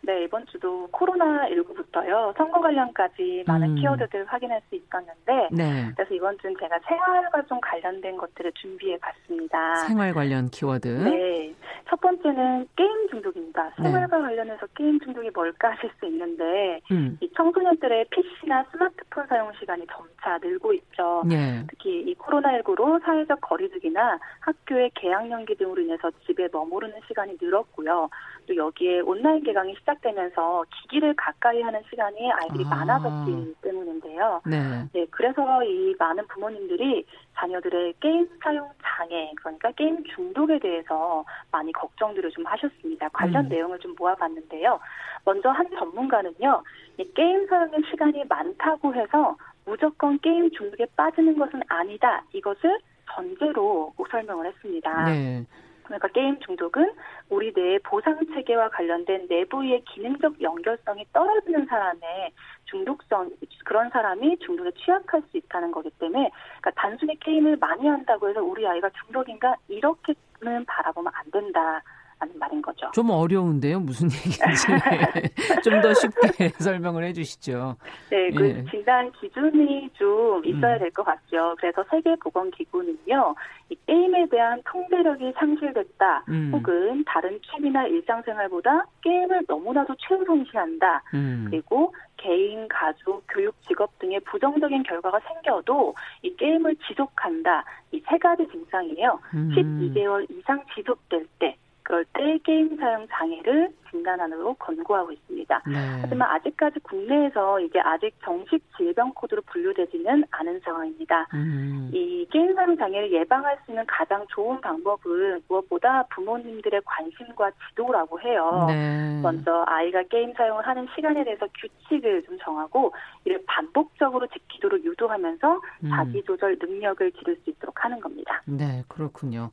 [0.00, 2.36] 네, 이번 주도 코로나19부터요.
[2.36, 3.74] 선거 관련까지 많은 음.
[3.76, 5.90] 키워드들 확인할 수 있었는데 네.
[5.94, 9.74] 그래서 이번 주는 제가 생활과 좀 관련된 것들을 준비해 봤습니다.
[9.86, 10.88] 생활 관련 키워드.
[10.88, 11.54] 네.
[11.88, 13.72] 첫 번째는 게임 중독입니다.
[13.78, 13.82] 네.
[13.82, 14.22] 생활과 네.
[14.22, 17.18] 관련해서 게임 중독이 뭘까 하실 수 있는데 음.
[17.20, 21.22] 이 청소년들의 PC나 스마트폰 사용 시간이 점차 늘고 있죠.
[21.26, 21.64] 네.
[21.68, 28.08] 특히 이 코로나19로 사회적 거리두기나 학교의 개학 연기 등으로 인해서 집에 머무르는 시간이 늘었고요.
[28.48, 32.68] 또 여기에 온라인 개강이 시작되면서 기기를 가까이 하는 시간이 아이들이 아.
[32.70, 34.40] 많아졌기 때문인데요.
[34.46, 34.58] 네.
[34.92, 37.04] 네, 그래서 이 많은 부모님들이
[37.36, 43.08] 자녀들의 게임 사용 장애, 그러니까 게임 중독에 대해서 많이 걱정들을 좀 하셨습니다.
[43.10, 43.48] 관련 음.
[43.50, 44.80] 내용을 좀 모아봤는데요.
[45.24, 46.62] 먼저 한 전문가는요,
[46.96, 52.24] 이 게임 사용의 시간이 많다고 해서 무조건 게임 중독에 빠지는 것은 아니다.
[52.32, 52.78] 이것을
[53.12, 55.04] 전제로 설명을 했습니다.
[55.04, 55.44] 네.
[55.88, 56.92] 그러니까 게임 중독은
[57.30, 62.32] 우리 뇌의 보상 체계와 관련된 내부의 기능적 연결성이 떨어지는 사람의
[62.66, 63.30] 중독성
[63.64, 68.66] 그런 사람이 중독에 취약할 수 있다는 거기 때문에 그러니까 단순히 게임을 많이 한다고 해서 우리
[68.66, 71.82] 아이가 중독인가 이렇게는 바라보면 안 된다.
[72.18, 72.90] 하는 말인 거죠.
[72.92, 73.80] 좀 어려운데요.
[73.80, 74.66] 무슨 얘기인지
[75.64, 77.76] 좀 더 쉽게 설명을 해주시죠.
[78.10, 78.64] 네, 그 예.
[78.70, 80.78] 진단 기준이 좀 있어야 음.
[80.80, 81.54] 될것 같죠.
[81.60, 83.34] 그래서 세계보건기구는요,
[83.70, 86.50] 이 게임에 대한 통제력이 상실됐다, 음.
[86.52, 91.46] 혹은 다른 취미나 일상생활보다 게임을 너무나도 최우선시한다, 음.
[91.50, 97.64] 그리고 개인, 가족, 교육, 직업 등의 부정적인 결과가 생겨도 이 게임을 지속한다.
[97.92, 99.20] 이 세 가지 증상이에요.
[99.32, 100.38] 12개월 음.
[100.38, 101.56] 이상 지속될 때
[101.88, 105.62] 그럴 때 게임 사용 장애를 진단안으로 권고하고 있습니다.
[105.66, 105.98] 네.
[106.02, 111.26] 하지만 아직까지 국내에서 이게 아직 정식 질병 코드로 분류되지는 않은 상황입니다.
[111.32, 111.90] 음.
[111.90, 118.66] 이 게임 사용 장애를 예방할 수 있는 가장 좋은 방법은 무엇보다 부모님들의 관심과 지도라고 해요.
[118.68, 119.20] 네.
[119.22, 122.92] 먼저 아이가 게임 사용을 하는 시간에 대해서 규칙을 좀 정하고
[123.24, 125.88] 이를 반복적으로 지키도록 유도하면서 음.
[125.88, 128.42] 자기 조절 능력을 기를 수 있도록 하는 겁니다.
[128.44, 129.50] 네, 그렇군요.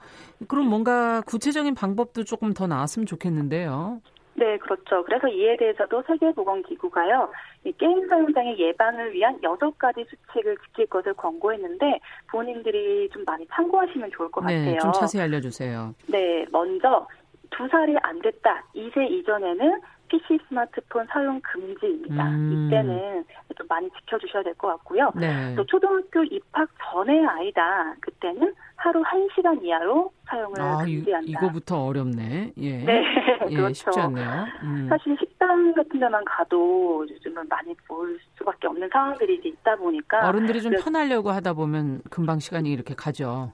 [0.49, 4.01] 그럼 뭔가 구체적인 방법도 조금 더 나왔으면 좋겠는데요.
[4.37, 5.01] 네, 그렇죠.
[5.05, 7.31] 그래서 이에 대해서도 세계보건기구가요,
[7.63, 14.11] 이 게임 사용장의 예방을 위한 여섯 가지 수칙을 지킬 것을 권고했는데 부모님들이 좀 많이 참고하시면
[14.11, 14.79] 좋을 것 네, 같아요.
[14.79, 15.95] 좀 자세히 알려주세요.
[16.07, 17.07] 네, 먼저
[17.51, 18.65] 두 살이 안 됐다.
[18.75, 22.29] 2세 이전에는 PC 스마트폰 사용 금지입니다.
[22.29, 22.67] 음.
[22.67, 23.25] 이때는
[23.57, 25.11] 좀 많이 지켜주셔야 될 것 같고요.
[25.15, 25.53] 네.
[25.55, 27.95] 또 초등학교 입학 전에 아이다.
[28.01, 31.27] 그때는 하루 1시간 이하로 사용을 아, 금지한다.
[31.29, 32.53] 이거부터 어렵네.
[32.57, 32.77] 예.
[32.77, 33.03] 네,
[33.49, 33.73] 예, 그렇죠.
[33.73, 34.45] 쉽지 않네요.
[34.63, 34.87] 음.
[34.89, 40.61] 사실 식당 같은 데만 가도 요즘은 많이 볼 수밖에 없는 상황들이 이제 있다 보니까 어른들이
[40.61, 43.51] 좀 편하려고 하다 보면 금방 시간이 이렇게 가죠.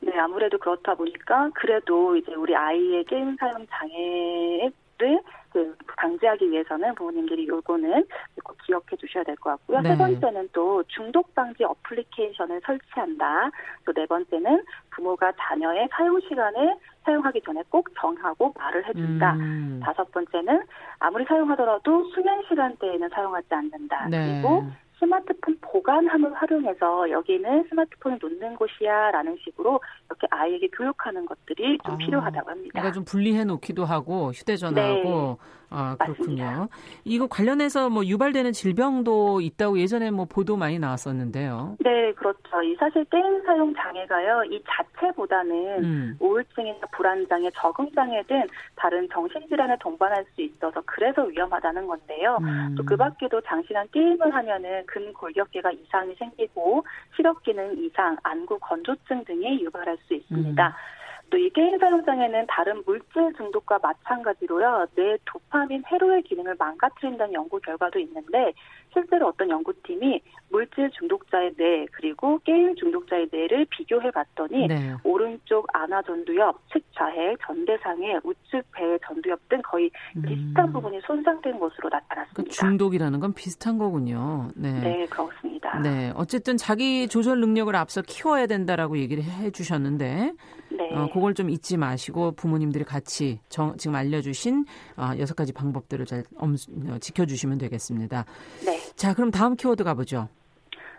[0.00, 5.20] 네, 아무래도 그렇다 보니까 그래도 이제 우리 아이의 게임 사용 장애를
[5.54, 8.04] 그 방지하기 위해서는 부모님들이 요거는
[8.42, 9.80] 꼭 기억해 주셔야 될 것 같고요.
[9.82, 9.90] 네.
[9.90, 13.50] 세 번째는 또 중독 방지 어플리케이션을 설치한다.
[13.86, 19.34] 또 네 번째는 부모가 자녀의 사용 시간을 사용하기 전에 꼭 정하고 말을 해준다.
[19.34, 19.80] 음.
[19.84, 20.64] 다섯 번째는
[20.98, 24.08] 아무리 사용하더라도 수면 시간대에는 사용하지 않는다.
[24.08, 24.42] 네.
[24.42, 24.64] 그리고
[24.98, 32.50] 스마트폰 보관함을 활용해서 여기는 스마트폰을 놓는 곳이야라는 식으로 이렇게 아이에게 교육하는 것들이 좀 아, 필요하다고
[32.50, 32.70] 합니다.
[32.72, 35.36] 그러니까 좀 분리해 놓기도 하고 휴대전화하고 네.
[35.74, 36.44] 아, 그렇군요.
[36.44, 36.68] 맞습니다.
[37.04, 41.76] 이거 관련해서 뭐 유발되는 질병도 있다고 예전에 뭐 보도 많이 나왔었는데요.
[41.80, 42.62] 네, 그렇죠.
[42.62, 46.16] 이 사실 게임 사용 장애가요, 이 자체보다는 음.
[46.20, 52.38] 우울증이나 불안장애, 적응장애 등 다른 정신질환을 동반할 수 있어서 그래서 위험하다는 건데요.
[52.40, 52.74] 음.
[52.76, 56.84] 또그 밖에도 장시간 게임을 하면은 근골격계가 이상이 생기고
[57.16, 60.66] 시력 기능 이상, 안구 건조증 등이 유발할 수 있습니다.
[60.68, 61.03] 음.
[61.34, 67.98] 또 이 게임 사용장애는 다른 물질 중독과 마찬가지로요, 뇌 도파민 회로의 기능을 망가뜨린다는 연구 결과도
[67.98, 68.52] 있는데,
[68.92, 70.20] 실제로 어떤 연구팀이
[70.50, 74.94] 물질 중독자의 뇌 그리고 게임 중독자의 뇌를 비교해 봤더니 네.
[75.02, 80.22] 오른쪽 안아 전두엽, 측좌해, 전대상의 우측 배 전두엽 등 거의 음.
[80.22, 82.42] 비슷한 부분이 손상된 것으로 나타났습니다.
[82.44, 84.50] 그 중독이라는 건 비슷한 거군요.
[84.54, 84.70] 네.
[84.80, 85.80] 네, 그렇습니다.
[85.80, 90.34] 네, 어쨌든 자기 조절 능력을 앞서 키워야 된다라고 얘기를 해 주셨는데,
[90.76, 90.94] 네.
[90.94, 94.64] 어, 그걸 좀 잊지 마시고 부모님들이 같이 정, 지금 알려주신
[94.96, 96.54] 어, 여섯 가지 방법들을 잘 엄,
[96.88, 98.24] 어, 지켜주시면 되겠습니다.
[98.64, 98.78] 네.
[98.96, 100.28] 자, 그럼 다음 키워드 가보죠.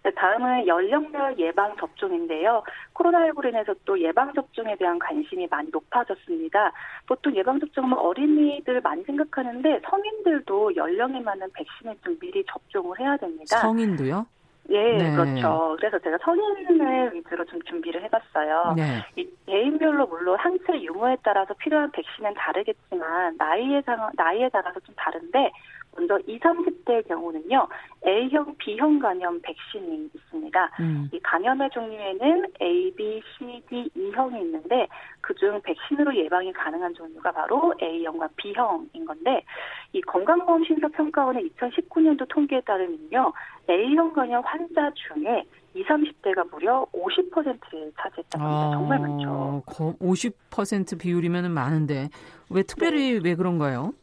[0.06, 2.64] 네, 다음은 연령별 예방 접종인데요.
[2.94, 6.72] 코로나19로 인해서 또 예방 접종에 대한 관심이 많이 높아졌습니다.
[7.08, 13.58] 보통 예방 접종은 어린이들 많이 생각하는데 성인들도 연령에 맞는 백신을 좀 미리 접종을 해야 됩니다.
[13.62, 14.28] 성인도요?
[14.70, 15.11] 예, 네.
[15.11, 15.76] 그렇죠.
[15.78, 18.74] 그래서 제가 성인을 위주로 좀 준비를 해봤어요.
[18.76, 19.03] 네.
[19.16, 23.84] 이 개인별로 물론 항체 유무에 따라서 필요한 백신은 다르겠지만 나이에
[24.16, 25.51] 나이에 따라서 좀 다른데
[25.96, 27.68] 먼저 20, 30대의 경우는요.
[28.06, 30.72] A형, B형 간염 백신이 있습니다.
[30.80, 31.10] 음.
[31.12, 34.88] 이 간염의 종류에는 A, B, C, D, E형이 있는데
[35.22, 39.43] 그중 백신으로 예방이 가능한 종류가 바로 A형과 B형인 건데
[39.93, 43.34] 이 건강보험심사평가원의 2019년도 통계에 따르면요.
[43.70, 45.43] A형 간염 환자 중에
[45.74, 48.68] 20, 30대가 무려 50%를 차지했다고 합니다.
[48.68, 49.64] 아, 정말 많죠.
[49.68, 52.10] 50% 비율이면 많은데
[52.50, 53.20] 왜 특별히 네.
[53.24, 53.93] 왜 그런가요?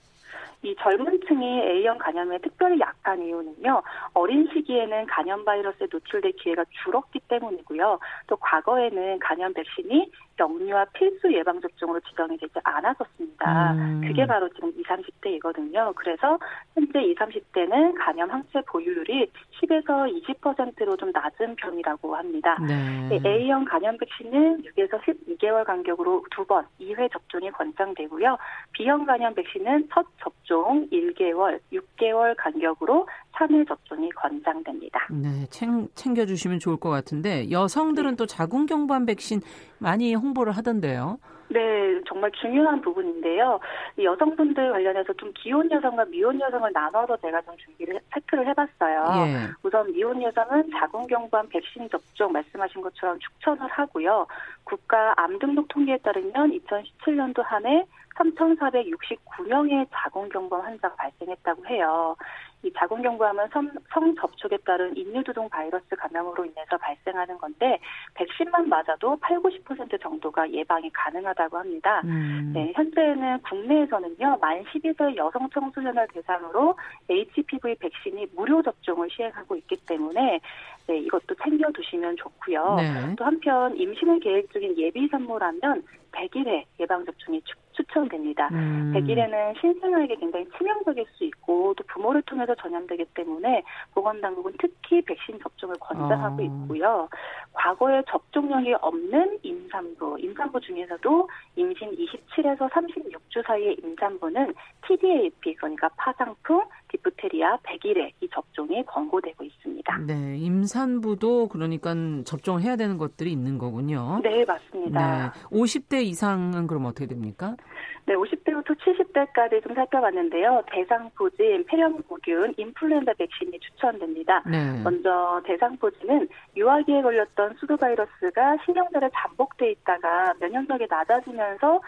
[0.62, 3.82] 이 젊은 층이 A형 간염에 특별히 약한 이유는요.
[4.14, 7.98] 어린 시기에는 간염 바이러스에 노출될 기회가 줄었기 때문이고요.
[8.28, 13.72] 또 과거에는 간염 백신이 영유아 필수 예방 접종으로 지정이 되지 않았었습니다.
[13.72, 14.00] 음.
[14.06, 15.94] 그게 바로 지금 20, 30대이거든요.
[15.96, 16.38] 그래서
[16.74, 22.56] 현재 20, 30대는 간염 항체 보유율이 10에서 20%로 좀 낮은 편이라고 합니다.
[22.66, 23.20] 네.
[23.24, 28.36] A형 간염 백신은 6에서 12개월 간격으로 두 번, 2회 접종이 권장되고요.
[28.72, 30.51] B형 간염 백신은 첫 접종
[30.90, 35.09] 1개월, 6개월 간격으로 3회 접종이 권장됩니다.
[35.11, 38.16] 네, 챙, 챙겨주시면 좋을 것 같은데 여성들은 네.
[38.16, 39.40] 또 자궁경부암 백신
[39.78, 41.18] 많이 홍보를 하던데요.
[41.48, 43.61] 네, 정말 중요한 부분인데요.
[44.03, 49.26] 여성분들 관련해서 좀 기혼 여성과 미혼 여성을 나눠서 제가 좀 준비를 체크를 해봤어요.
[49.26, 49.36] 예.
[49.62, 54.26] 우선 미혼 여성은 자궁경부암 백신 접종 말씀하신 것처럼 추천을 하고요.
[54.64, 57.84] 국가 암 등록 통계에 따르면 2017년도 한 해
[58.16, 62.16] 3,469명의 자궁경부암 환자가 발생했다고 해요.
[62.64, 67.78] 이 자궁경부암은 성, 성 접촉에 따른 인유두동 바이러스 감염으로 인해서 발생하는 건데
[68.14, 72.00] 백신만 맞아도 8, 90% 정도가 예방이 가능하다고 합니다.
[72.04, 72.52] 음.
[72.54, 76.76] 네, 현재는 국내에서는요 만 12세 여성 청소년을 대상으로
[77.10, 80.40] HPV 백신이 무료 접종을 시행하고 있기 때문에
[80.86, 82.76] 네, 이것도 챙겨두시면 좋고요.
[82.76, 83.14] 네.
[83.16, 85.82] 또 한편 임신을 계획 중인 예비 산모라면
[86.12, 87.42] 100일에 예방접종이
[87.72, 88.48] 추천됩니다.
[88.52, 88.92] 음.
[88.94, 93.62] 100일에는 신생아에게 굉장히 치명적일 수 있고 또 부모를 통해서 전염되기 때문에
[93.94, 96.44] 보건당국은 특히 백신 접종을 권장하고 어.
[96.44, 97.08] 있고요.
[97.52, 104.54] 과거에 접종력이 없는 임산부, 임산부 중에서도 임신 27에서 36주 사이의 임산부는
[104.86, 109.61] TDAP 그러니까 파상풍, 디프테리아 100일에 이 접종이 권고되고 있습니다.
[110.07, 114.20] 네, 임산부도 그러니까 접종을 해야 되는 것들이 있는 거군요.
[114.22, 115.32] 네, 맞습니다.
[115.34, 117.57] 네, 50대 이상은 그럼 어떻게 됩니까?
[118.05, 120.62] 네, 50대부터 70대까지 좀 살펴봤는데요.
[120.72, 124.43] 대상포진, 폐렴구균, 인플루엔자 백신이 추천됩니다.
[124.45, 124.82] 네.
[124.82, 131.80] 먼저 대상포진은 유아기에 걸렸던 수두바이러스가 신경절에 잠복돼 있다가 면역력이 낮아지면서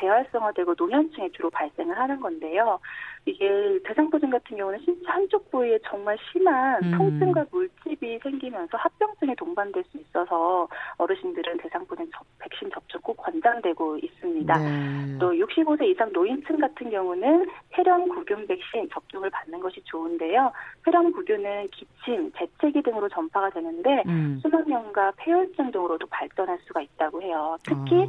[0.00, 2.80] 재활성화되고 노년층에 주로 발생을 하는 건데요.
[3.26, 6.90] 이게 대상포진 같은 경우는 신체 한쪽 부위에 정말 심한 음.
[6.96, 10.66] 통증과 물집이 생기면서 합병증에 동반될 수 있어서
[10.96, 14.58] 어르신들은 대상포진 백신 접종 꼭 권장되고 있습니다.
[14.58, 15.18] 네.
[15.18, 20.50] 또 65세 이상 노인층 같은 경우는 폐렴구균 백신 접종을 받는 것이 좋은데요.
[20.84, 24.38] 폐렴구균은 기침, 재채기 등으로 전파가 되는데 음.
[24.42, 27.56] 수면명과 폐혈증 등으로도 발전할 수가 있다고 해요.
[27.64, 28.08] 특히 어.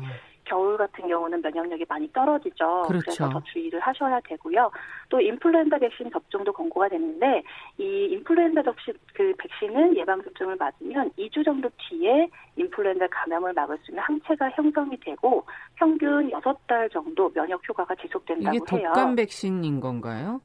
[0.51, 2.83] 겨울 같은 경우는 면역력이 많이 떨어지죠.
[2.85, 3.05] 그렇죠.
[3.05, 4.69] 그래서 더 주의를 하셔야 되고요.
[5.07, 7.41] 또 인플루엔자 백신 접종도 권고가 되는데
[7.77, 12.27] 이 인플루엔자 접시 그 백신은 예방 접종을 맞으면 2주 정도 뒤에
[12.57, 15.45] 인플루엔자 감염을 막을 수 있는 항체가 형성이 되고
[15.75, 18.91] 평균 6달 정도 면역 효과가 지속된다고 이게 해요.
[18.93, 20.41] 독감 백신인 건가요?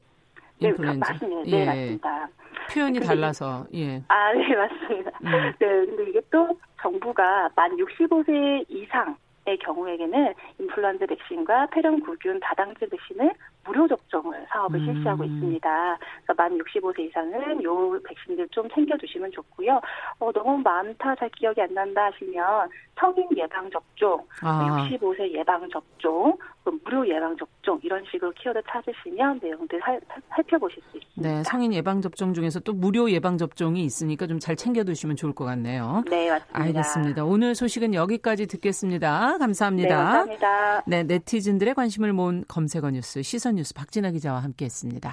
[0.61, 1.13] 네, 인플루엔자.
[1.13, 1.51] 맞습니다.
[1.51, 1.65] 네, 예.
[1.65, 2.29] 맞습니다.
[2.71, 4.03] 표현이 달라서, 예.
[4.07, 5.11] 아, 네, 맞습니다.
[5.23, 5.53] 음.
[5.59, 13.33] 네, 근데 이게 또 정부가 만 65세 이상 의 경우에는 인플루엔자 백신과 폐렴구균 다당제 백신을
[13.67, 14.85] 무료 접종을 사업을 음.
[14.85, 15.97] 실시하고 있습니다.
[16.25, 19.79] 그래서 만 65세 이상은 요 백신들 좀 챙겨주시면 좋고요.
[20.19, 24.87] 어, 너무 많다, 잘 기억이 안 난다 하시면 성인 예방 접종, 아.
[24.89, 26.35] 65세 예방 접종,
[26.83, 31.21] 무료 예방 접종 이런 식으로 키워드 찾으시면 내용들 살, 살펴보실 수 있습니다.
[31.21, 35.43] 네, 성인 예방 접종 중에서 또 무료 예방 접종이 있으니까 좀 잘 챙겨두시면 좋을 것
[35.43, 36.03] 같네요.
[36.09, 36.59] 네, 맞습니다.
[36.63, 37.25] 알겠습니다.
[37.25, 39.37] 오늘 소식은 여기까지 듣겠습니다.
[39.39, 39.89] 감사합니다.
[39.89, 40.83] 네, 감사합니다.
[40.87, 45.11] 네, 네티즌들의 관심을 모은 검색어 뉴스 시선 뉴스 박진아 기자와 함께했습니다.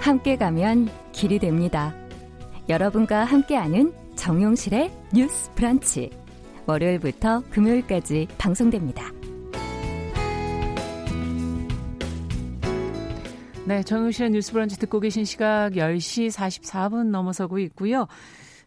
[0.00, 1.94] 함께 가면 길이 됩니다.
[2.68, 6.10] 여러분과 함께하는 정용실의 뉴스 브런치.
[6.66, 9.21] 월요일부터 금요일까지 방송됩니다.
[13.64, 18.08] 네, 정용실의 뉴스 브런치 듣고 계신 시각 10시 44분 넘어서고 있고요.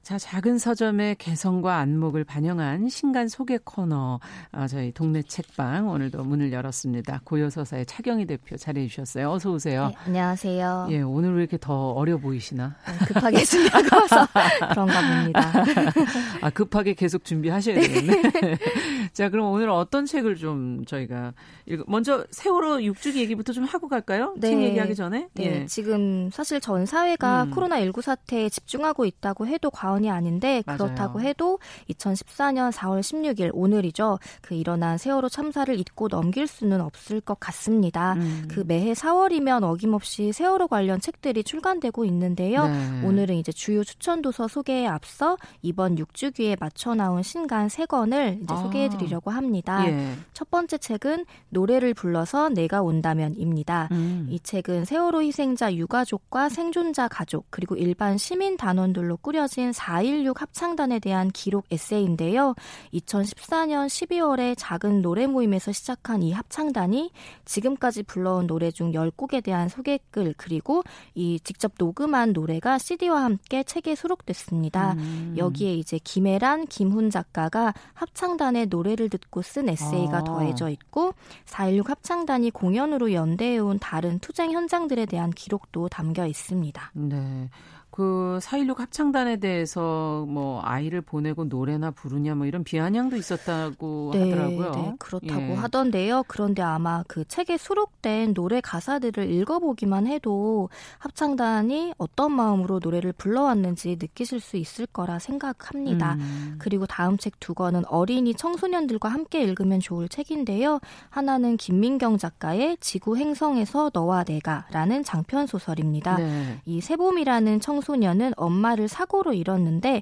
[0.05, 4.19] 자, 작은 서점의 개성과 안목을 반영한 신간 소개 코너,
[4.51, 7.21] 아, 저희 동네 책방 오늘도 문을 열었습니다.
[7.23, 9.31] 고요서사의 차경희 대표 자리해 주셨어요.
[9.31, 9.87] 어서 오세요.
[9.87, 10.89] 네, 안녕하세요.
[10.91, 12.75] 예, 오늘 왜 이렇게 더 어려 보이시나?
[12.85, 14.27] 네, 급하게 준비하고 와서
[14.69, 15.53] 그런가 봅니다.
[16.41, 18.21] 아, 급하게 계속 준비하셔야 되겠네.
[19.11, 21.33] 자, 그럼 오늘 어떤 책을 좀 저희가
[21.65, 24.35] 읽어, 먼저 세월호 육주기 얘기부터 좀 하고 갈까요?
[24.37, 24.49] 네.
[24.49, 25.29] 책 얘기하기 전에?
[25.33, 25.65] 네, 예.
[25.65, 27.51] 지금 사실 전 사회가 음.
[27.51, 34.19] 코로나19 사태에 집중하고 있다고 해도 과언 자원이 아닌데 그렇다고 해도 2014년 4월 16일 오늘이죠.
[34.41, 38.13] 그 일어난 세월호 참사를 잊고 넘길 수는 없을 것 같습니다.
[38.13, 38.47] 음.
[38.49, 42.67] 그 매해 4월이면 어김없이 세월호 관련 책들이 출간되고 있는데요.
[42.67, 43.01] 네.
[43.05, 48.57] 오늘은 이제 주요 추천 도서 소개에 앞서 이번 6주기에 맞춰 나온 신간 3권을 이제 아.
[48.57, 49.85] 소개해 드리려고 합니다.
[49.87, 50.15] 예.
[50.33, 53.89] 첫 번째 책은 노래를 불러서 내가 온다면입니다.
[53.91, 54.27] 음.
[54.29, 61.29] 이 책은 세월호 희생자 유가족과 생존자 가족 그리고 일반 시민 단원들로 꾸려진 4.16 합창단에 대한
[61.29, 62.55] 기록 에세이인데요.
[62.93, 67.11] 2014년 12월에 작은 노래 모임에서 시작한 이 합창단이
[67.45, 70.83] 지금까지 불러온 노래 중 10곡에 대한 소개글 그리고
[71.13, 74.93] 이 직접 녹음한 노래가 CD와 함께 책에 수록됐습니다.
[74.93, 75.35] 음.
[75.37, 80.23] 여기에 이제 김혜란, 김훈 작가가 합창단의 노래를 듣고 쓴 에세이가 아.
[80.23, 81.13] 더해져 있고
[81.45, 86.91] 4.16 합창단이 공연으로 연대해온 다른 투쟁 현장들에 대한 기록도 담겨 있습니다.
[86.93, 87.49] 네.
[87.95, 94.71] 그 4.16 합창단에 대해서 뭐 아이를 보내고 노래나 부르냐 뭐 이런 비아냥도 있었다고 네, 하더라고요.
[94.71, 95.53] 네, 그렇다고 예.
[95.53, 96.23] 하던데요.
[96.27, 100.67] 그런데 아마 그 책에 수록된 노래 가사들을 읽어보기만 해도
[100.97, 106.15] 합창단이 어떤 마음으로 노래를 불러왔는지 느끼실 수 있을 거라 생각합니다.
[106.15, 106.55] 음.
[106.59, 110.79] 그리고 다음 책 두 권은 어린이 청소년들과 함께 읽으면 좋을 책인데요.
[111.09, 116.17] 하나는 김민경 작가의 지구 행성에서 너와 내가라는 장편 소설입니다.
[116.17, 116.59] 네.
[116.65, 120.01] 이 세봄이라는 청소 청 소년은 엄마를 사고로 잃었는데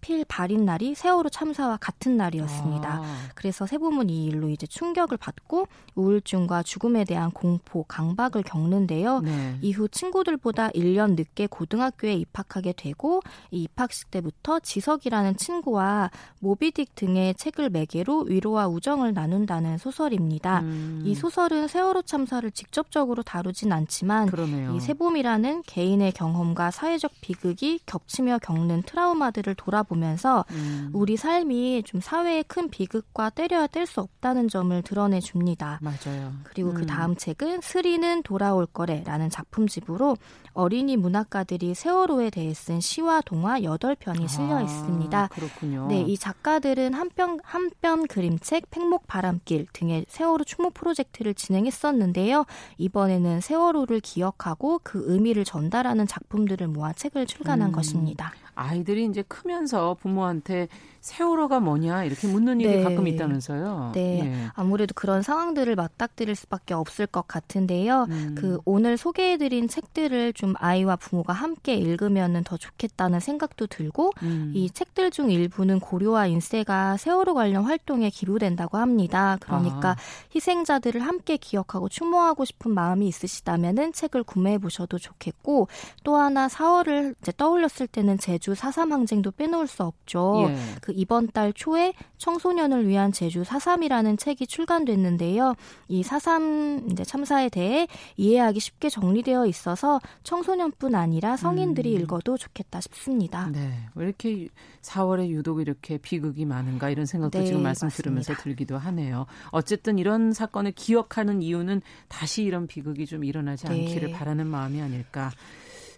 [0.00, 2.88] 하필 발인 날이 세월호 참사와 같은 날이었습니다.
[2.88, 3.16] 아.
[3.34, 9.20] 그래서 세부문 이 일로 이제 충격을 받고 우울증과 죽음에 대한 공포, 강박을 겪는데요.
[9.20, 9.58] 네.
[9.60, 13.20] 이후 친구들보다 1년 늦게 고등학교에 입학하게 되고
[13.50, 16.10] 이 입학식 때부터 지석이라는 친구와
[16.42, 20.60] 모비딕 등의 책을 매개로 위로와 우정을 나눈다는 소설입니다.
[20.60, 21.02] 음.
[21.04, 24.74] 이 소설은 세월호 참사를 직접적으로 다루진 않지만 그러네요.
[24.74, 30.90] 이 세봄이라는 개인의 경험과 사회적 비극이 겹치며 겪는 트라우마들을 돌아 보 면서 음.
[30.92, 35.80] 우리 삶이 좀 사회의 큰 비극과 때려야 뗄 수 없다는 점을 드러내 줍니다.
[35.82, 36.32] 맞아요.
[36.44, 36.80] 그리고 그 음.
[36.80, 40.16] 그 다음 책은 스리는 돌아올 거래라는 작품집으로
[40.52, 45.28] 어린이 문학가들이 세월호에 대해 쓴 시와 동화 8편이 실려 아, 있습니다.
[45.28, 45.86] 그렇군요.
[45.88, 52.46] 네, 이 작가들은 한편 한편 그림책 팽목 바람길 등의 세월호 추모 프로젝트를 진행했었는데요.
[52.78, 57.72] 이번에는 세월호를 기억하고 그 의미를 전달하는 작품들을 모아 책을 출간한 음.
[57.72, 58.32] 것입니다.
[58.60, 60.68] 아이들이 이제 크면서 부모한테
[61.00, 62.82] 세월호가 뭐냐 이렇게 묻는 일이 네.
[62.82, 63.92] 가끔 있다면서요.
[63.94, 64.20] 네.
[64.20, 64.50] 예.
[64.54, 68.06] 아무래도 그런 상황들을 맞닥뜨릴 수밖에 없을 것 같은데요.
[68.10, 68.34] 음.
[68.36, 74.52] 그 오늘 소개해드린 책들을 좀 아이와 부모가 함께 읽으면 더 좋겠다는 생각도 들고 음.
[74.54, 79.38] 이 책들 중 일부는 고려와 인쇄가 세월호 관련 활동에 기부된다고 합니다.
[79.40, 79.96] 그러니까 아.
[80.34, 85.68] 희생자들을 함께 기억하고 추모하고 싶은 마음이 있으시다면은 책을 구매해 보셔도 좋겠고
[86.04, 90.46] 또 하나 4월을 이제 떠올렸을 때는 제주 4.3 항쟁도 빼놓을 수 없죠.
[90.48, 90.56] 예.
[90.82, 95.54] 그 이번 달 초에 청소년을 위한 제주 4.3이라는 책이 출간됐는데요.
[95.88, 97.86] 이 4.3 이제 참사에 대해
[98.16, 102.02] 이해하기 쉽게 정리되어 있어서 청소년뿐 아니라 성인들이 음.
[102.02, 103.48] 읽어도 좋겠다 싶습니다.
[103.52, 103.86] 네.
[103.94, 104.48] 왜 이렇게
[104.82, 108.02] 4월에 유독 이렇게 비극이 많은가 이런 생각도 네, 지금 말씀 맞습니다.
[108.02, 109.26] 들으면서 들기도 하네요.
[109.50, 113.72] 어쨌든 이런 사건을 기억하는 이유는 다시 이런 비극이 좀 일어나지 네.
[113.72, 115.30] 않기를 바라는 마음이 아닐까.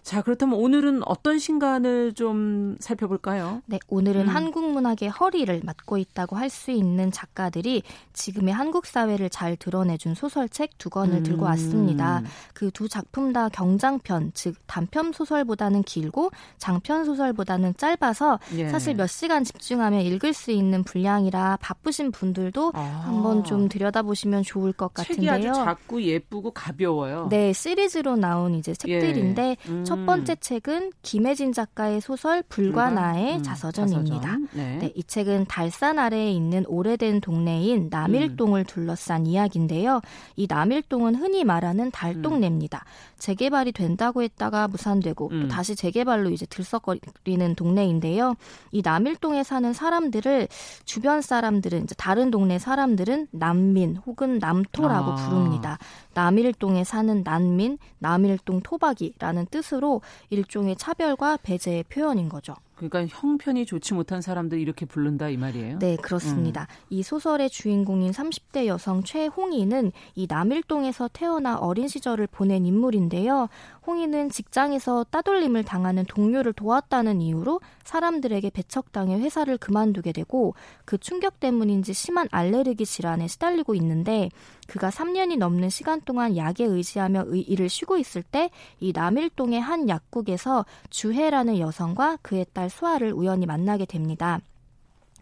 [0.03, 3.61] 자, 그렇다면 오늘은 어떤 신간을 좀 살펴볼까요?
[3.67, 4.27] 네, 오늘은 음.
[4.27, 7.81] 한국 문학의 허리를 맡고 있다고 할 수 있는 작가들이
[8.11, 11.23] 지금의 한국 사회를 잘 드러내준 소설책 두 권을 음.
[11.23, 12.21] 들고 왔습니다.
[12.53, 18.67] 그 두 작품 다 경장편, 즉 단편 소설보다는 길고 장편 소설보다는 짧아서 예.
[18.69, 23.03] 사실 몇 시간 집중하면 읽을 수 있는 분량이라 바쁘신 분들도 아.
[23.05, 25.31] 한번 좀 들여다보시면 좋을 것 같은데요.
[25.31, 27.27] 책이 아주 작고 예쁘고 가벼워요.
[27.29, 29.71] 네, 시리즈로 나온 이제 책들인데 예.
[29.71, 29.85] 음.
[29.93, 34.21] 첫 번째 책은 김혜진 작가의 소설 불과 나의 음, 자서전입니다.
[34.21, 34.47] 자서전.
[34.53, 34.77] 네.
[34.77, 34.91] 네.
[34.95, 38.65] 이 책은 달산 아래에 있는 오래된 동네인 남일동을 음.
[38.65, 40.01] 둘러싼 이야기인데요.
[40.35, 42.83] 이 남일동은 흔히 말하는 달동네입니다.
[42.83, 43.12] 음.
[43.23, 45.47] 재개발이 된다고 했다가 무산되고 또 음.
[45.47, 48.35] 다시 재개발로 이제 들썩거리는 동네인데요.
[48.73, 50.49] 이 남일동에 사는 사람들을
[50.83, 55.15] 주변 사람들은 이제 다른 동네 사람들은 난민 혹은 남토라고 아.
[55.15, 55.77] 부릅니다.
[56.13, 62.55] 남일동에 사는 난민, 남일동 토박이라는 뜻으로 일종의 차별과 배제의 표현인 거죠.
[62.75, 65.79] 그러니까 형편이 좋지 못한 사람들 이렇게 부른다 이 말이에요.
[65.79, 66.67] 네, 그렇습니다.
[66.69, 66.85] 음.
[66.89, 73.49] 이 소설의 주인공인 30대 여성 최홍희는 이 남일동에서 태어나 어린 시절을 보낸 인물인데요.
[73.85, 80.55] 홍희는 직장에서 따돌림을 당하는 동료를 도왔다는 이유로 사람들에게 배척당해 회사를 그만두게 되고
[80.85, 84.29] 그 충격 때문인지 심한 알레르기 질환에 시달리고 있는데
[84.67, 90.65] 그가 3년이 넘는 시간 동안 약에 의지하며 일을 쉬고 있을 때 이 남일동의 한 약국에서
[90.89, 94.39] 주혜라는 여성과 그의 딸 수아를 우연히 만나게 됩니다.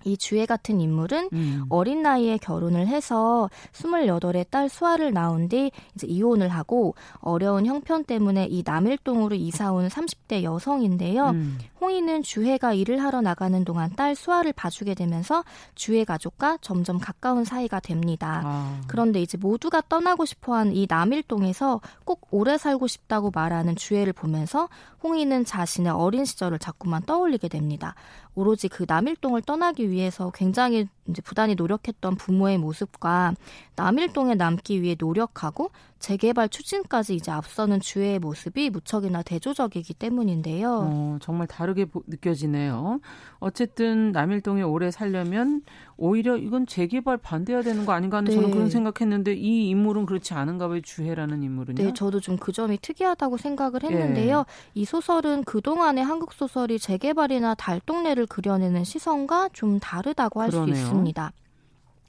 [0.03, 1.65] 이 주혜 같은 인물은 음.
[1.69, 8.47] 어린 나이에 결혼을 해서 28의 딸 수아를 낳은 뒤 이제 이혼을 하고 어려운 형편 때문에
[8.49, 11.29] 이 남일동으로 이사 온 30대 여성인데요.
[11.29, 11.57] 음.
[11.81, 17.79] 홍이는 주혜가 일을 하러 나가는 동안 딸 수아를 봐주게 되면서 주혜 가족과 점점 가까운 사이가
[17.79, 18.41] 됩니다.
[18.45, 18.81] 아.
[18.87, 24.69] 그런데 이제 모두가 떠나고 싶어한 이 남일동에서 꼭 오래 살고 싶다고 말하는 주혜를 보면서
[25.03, 27.95] 홍이는 자신의 어린 시절을 자꾸만 떠올리게 됩니다.
[28.35, 33.33] 오로지 그 남일동을 떠나기 위해서 굉장히 이제 부단히 노력했던 부모의 모습과
[33.81, 40.81] 남일동에 남기 위해 노력하고 재개발 추진까지 이제 앞서는 주의 모습이 무척이나 대조적이기 때문인데요.
[40.83, 42.99] 어, 정말 다르게 느껴지네요.
[43.39, 45.61] 어쨌든 남일동에 오래 살려면
[45.97, 48.35] 오히려 이건 재개발 반대해야 되는 거 아닌가 하는 네.
[48.35, 50.81] 저는 그런 생각했는데 이 인물은 그렇지 않은가 봐요.
[50.81, 51.83] 주혜라는 인물은요.
[51.83, 54.39] 네, 저도 좀 그 점이 특이하다고 생각을 했는데요.
[54.39, 54.43] 예.
[54.73, 61.31] 이 소설은 그동안의 한국 소설이 재개발이나 달동네를 그려내는 시선과 좀 다르다고 할 수 있습니다.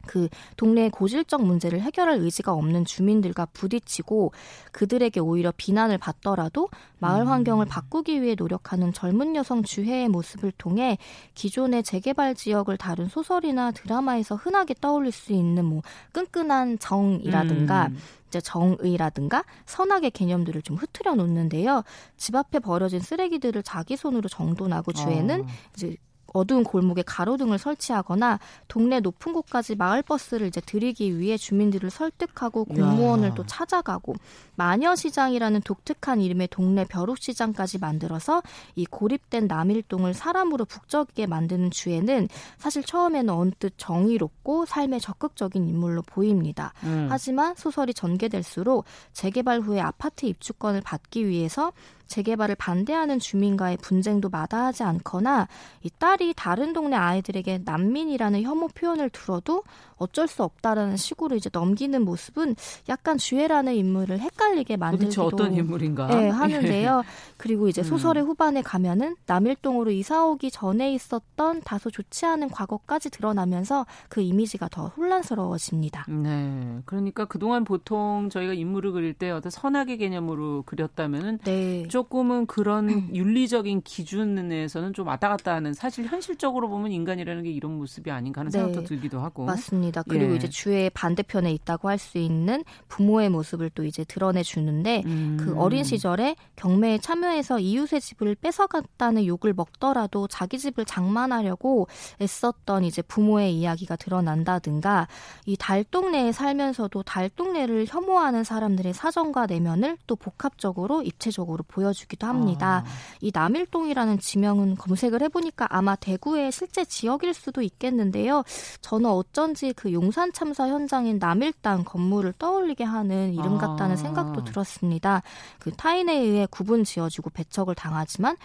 [0.07, 4.33] 그 동네의 고질적 문제를 해결할 의지가 없는 주민들과 부딪히고
[4.73, 7.29] 그들에게 오히려 비난을 받더라도 마을 음.
[7.29, 10.99] 환경을 바꾸기 위해 노력하는 젊은 여성 주혜의 모습을 통해
[11.35, 15.83] 기존의 재개발 지역을 다룬 소설이나 드라마에서 흔하게 떠올릴 수 있는 뭐
[16.13, 17.99] 끈끈한 정이라든가 음.
[18.29, 21.83] 이제 정의라든가 선악의 개념들을 좀 흐트려 놓는데요.
[22.17, 25.47] 집 앞에 버려진 쓰레기들을 자기 손으로 정돈하고 주에는 어.
[25.75, 25.97] 이제
[26.33, 33.31] 어두운 골목에 가로등을 설치하거나 동네 높은 곳까지 마을 버스를 이제 들이기 위해 주민들을 설득하고 공무원을
[33.31, 33.35] 야.
[33.35, 34.15] 또 찾아가고
[34.57, 38.43] 마녀시장이라는 독특한 이름의 동네 벼룩시장까지 만들어서
[38.75, 42.29] 이 고립된 남일동을 사람으로 북적이게 만드는 주에는
[42.59, 46.73] 사실 처음에는 언뜻 정의롭고 삶에 적극적인 인물로 보입니다.
[46.85, 47.09] 음.
[47.11, 51.73] 하지만 소설이 전개될수록 재개발 후에 아파트 입주권을 받기 위해서
[52.07, 55.49] 재개발을 반대하는 주민과의 분쟁도 마다하지 않거나
[55.83, 59.65] 이 딸이 다른 동네 아이들에게 난민이라는 혐오 표현을 들어도
[60.03, 62.57] 어쩔 수 없다라는 식으로 이제 넘기는 모습은
[62.89, 66.07] 약간 주애라는 인물을 헷갈리게 만들기도 어떤 인물인가?
[66.09, 67.03] 네, 하는데요.
[67.37, 67.85] 그리고 이제 음.
[67.85, 68.29] 소설의 음.
[68.29, 74.89] 후반에 가면은 남일동으로 이사 오기 전에 있었던 다소 좋지 않은 과거까지 드러나면서 그 이미지가 더
[74.89, 76.07] 혼란스러워집니다.
[76.09, 76.81] 네.
[76.85, 81.87] 그러니까 그동안 보통 저희가 인물을 그릴 때 어떤 선악의 개념으로 그렸다면은 네.
[81.89, 83.11] 조금은 그런 음.
[83.15, 88.53] 윤리적인 기준에서는 좀 왔다 갔다 하는 사실 현실적으로 보면 인간이라는 게 이런 모습이 아닌가 하는
[88.53, 88.59] 네.
[88.59, 89.45] 생각도 들기도 하고.
[89.47, 90.03] 맞습니다.
[90.03, 90.37] 그리고 예.
[90.37, 95.37] 이제 주의 반대편에 있다고 할 수 있는 부모의 모습을 또 이제 드러내 주는데 음.
[95.41, 101.87] 그 어린 시절에 경매에 참여해서 이웃의 집을 뺏어갔다는 욕을 먹더라도 자기 집을 장만하려고
[102.21, 105.07] 애썼던 이제 부모의 이야기가 드러난다든가
[105.47, 112.83] 이 달동네에 살면서도 달동네를 혐오하는 사람들의 사정과 내면을 또 복합적으로 입체적으로 보여주기도 합니다.
[112.85, 112.91] 아.
[113.21, 118.43] 이 남일동이라는 지명은 검색을 해보니까 아마 대구의 실제 지역일 수도 있겠는데요.
[118.83, 123.97] 저는 어쩐지 그 용산 참사 현장인 남일당 건물을 떠올리게 하는 이름 같다는 아.
[123.97, 125.23] 생각도 들었습니다.
[125.59, 128.37] 그 타인에 의해 구분 지어지고 배척을 당하지만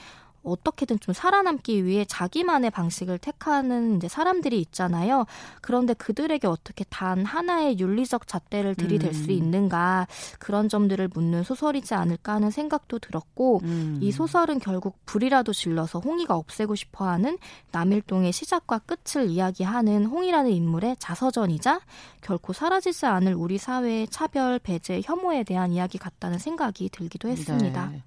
[0.47, 5.25] 어떻게든 좀 살아남기 위해 자기만의 방식을 택하는 이제 사람들이 있잖아요.
[5.61, 9.13] 그런데 그들에게 어떻게 단 하나의 윤리적 잣대를 들이댈 음.
[9.13, 10.07] 수 있는가
[10.39, 13.99] 그런 점들을 묻는 소설이지 않을까 하는 생각도 들었고 음.
[14.01, 17.37] 이 소설은 결국 불이라도 질러서 홍이가 없애고 싶어하는
[17.71, 21.81] 남일동의 시작과 끝을 이야기하는 홍이라는 인물의 자서전이자
[22.21, 27.87] 결코 사라지지 않을 우리 사회의 차별, 배제, 혐오에 대한 이야기 같다는 생각이 들기도 했습니다.
[27.87, 28.03] 네.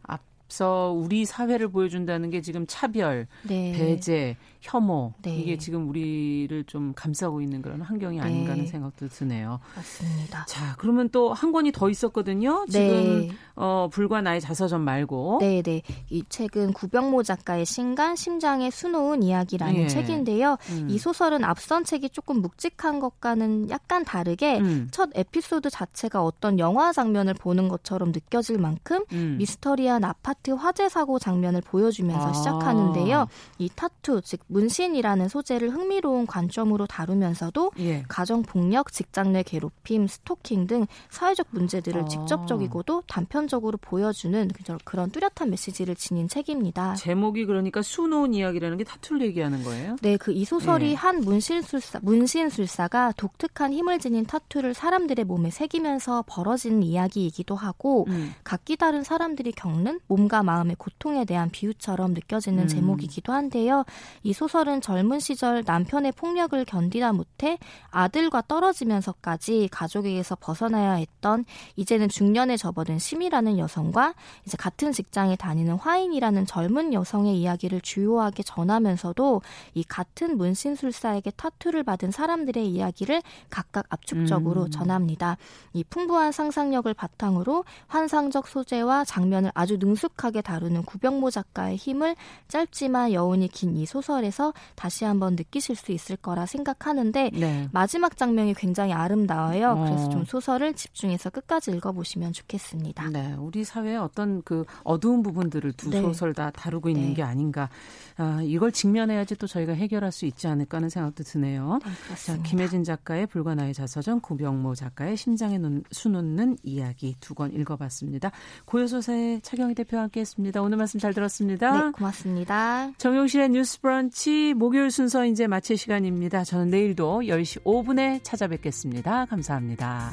[0.50, 3.72] 앞서 우리 사회를 보여준다는 게 지금 차별, 네.
[3.72, 5.36] 배제, 혐오 네.
[5.36, 8.22] 이게 지금 우리를 좀 감싸고 있는 그런 환경이 네.
[8.22, 9.60] 아닌가 하는 생각도 드네요.
[9.76, 10.44] 맞습니다.
[10.46, 12.66] 자, 그러면 또 한 권이 더 있었거든요.
[12.68, 13.30] 지금 네.
[13.54, 15.38] 어, 불과 나의 자서전 말고.
[15.40, 15.82] 네, 네.
[16.10, 19.86] 이 책은 구병모 작가의 신간 심장에 수놓은 이야기라는 예.
[19.86, 20.56] 책인데요.
[20.70, 20.88] 음.
[20.90, 24.88] 이 소설은 앞선 책이 조금 묵직한 것과는 약간 다르게 음.
[24.90, 29.36] 첫 에피소드 자체가 어떤 영화 장면을 보는 것처럼 느껴질 만큼 음.
[29.38, 32.32] 미스터리한 아파트 화재 사고 장면을 보여주면서 아.
[32.32, 33.28] 시작하는데요.
[33.58, 38.02] 이 타투 즉 문신이라는 소재를 흥미로운 관점으로 다루면서도 예.
[38.08, 42.04] 가정 폭력, 직장 내 괴롭힘, 스토킹 등 사회적 문제들을 아.
[42.06, 44.48] 직접적이고도 단편적 객관적으로 보여주는
[44.84, 46.94] 그런 뚜렷한 메시지를 지닌 책입니다.
[46.94, 49.96] 제목이 그러니까 수놓은 이야기라는 게 타투를 얘기하는 거예요?
[50.00, 50.94] 네, 그 이 소설이 네.
[50.94, 58.32] 한 문신술사, 문신술사가 독특한 힘을 지닌 타투를 사람들의 몸에 새기면서 벌어지는 이야기이기도 하고 음.
[58.44, 62.68] 각기 다른 사람들이 겪는 몸과 마음의 고통에 대한 비유처럼 느껴지는 음.
[62.68, 63.84] 제목이기도 한데요.
[64.22, 67.58] 이 소설은 젊은 시절 남편의 폭력을 견디다 못해
[67.90, 74.14] 아들과 떨어지면서까지 가족에게서 벗어나야 했던 이제는 중년에 접어든 심이라는 여성과
[74.46, 79.42] 이제 같은 직장에 다니는 화인이라는 젊은 여성의 이야기를 주요하게 전하면서도
[79.74, 83.20] 이 같은 문신술사에게 타투를 받은 사람들의 이야기를
[83.50, 84.70] 각각 압축적으로 음.
[84.70, 85.38] 전합니다.
[85.72, 92.14] 이 풍부한 상상력을 바탕으로 환상적 소재와 장면을 아주 능숙 하게 다루는 구병모 작가의 힘을
[92.48, 97.68] 짧지만 여운이 긴 이 소설에서 다시 한번 느끼실 수 있을 거라 생각하는데 네.
[97.72, 99.70] 마지막 장면이 굉장히 아름다워요.
[99.70, 99.84] 어.
[99.84, 103.10] 그래서 좀 소설을 집중해서 끝까지 읽어보시면 좋겠습니다.
[103.10, 106.00] 네, 우리 사회의 어떤 그 어두운 부분들을 두 네.
[106.02, 107.14] 소설 다 다루고 있는 네.
[107.14, 107.70] 게 아닌가.
[108.16, 111.78] 아, 이걸 직면해야지 또 저희가 해결할 수 있지 않을까 하는 생각도 드네요.
[111.84, 115.58] 네, 자, 김혜진 작가의 불가나의 자서전, 구병모 작가의 심장에
[115.92, 118.32] 수놓는 이야기 두 권 읽어봤습니다.
[118.64, 120.60] 고요소사의 차경희 대표와 함께했습니다.
[120.60, 121.86] 오늘 말씀 잘 들었습니다.
[121.86, 122.90] 네, 고맙습니다.
[122.98, 126.44] 정용실의 뉴스브런치 목요일 순서 이제 마칠 시간입니다.
[126.44, 129.26] 저는 내일도 10시 5분에 찾아뵙겠습니다.
[129.26, 130.12] 감사합니다.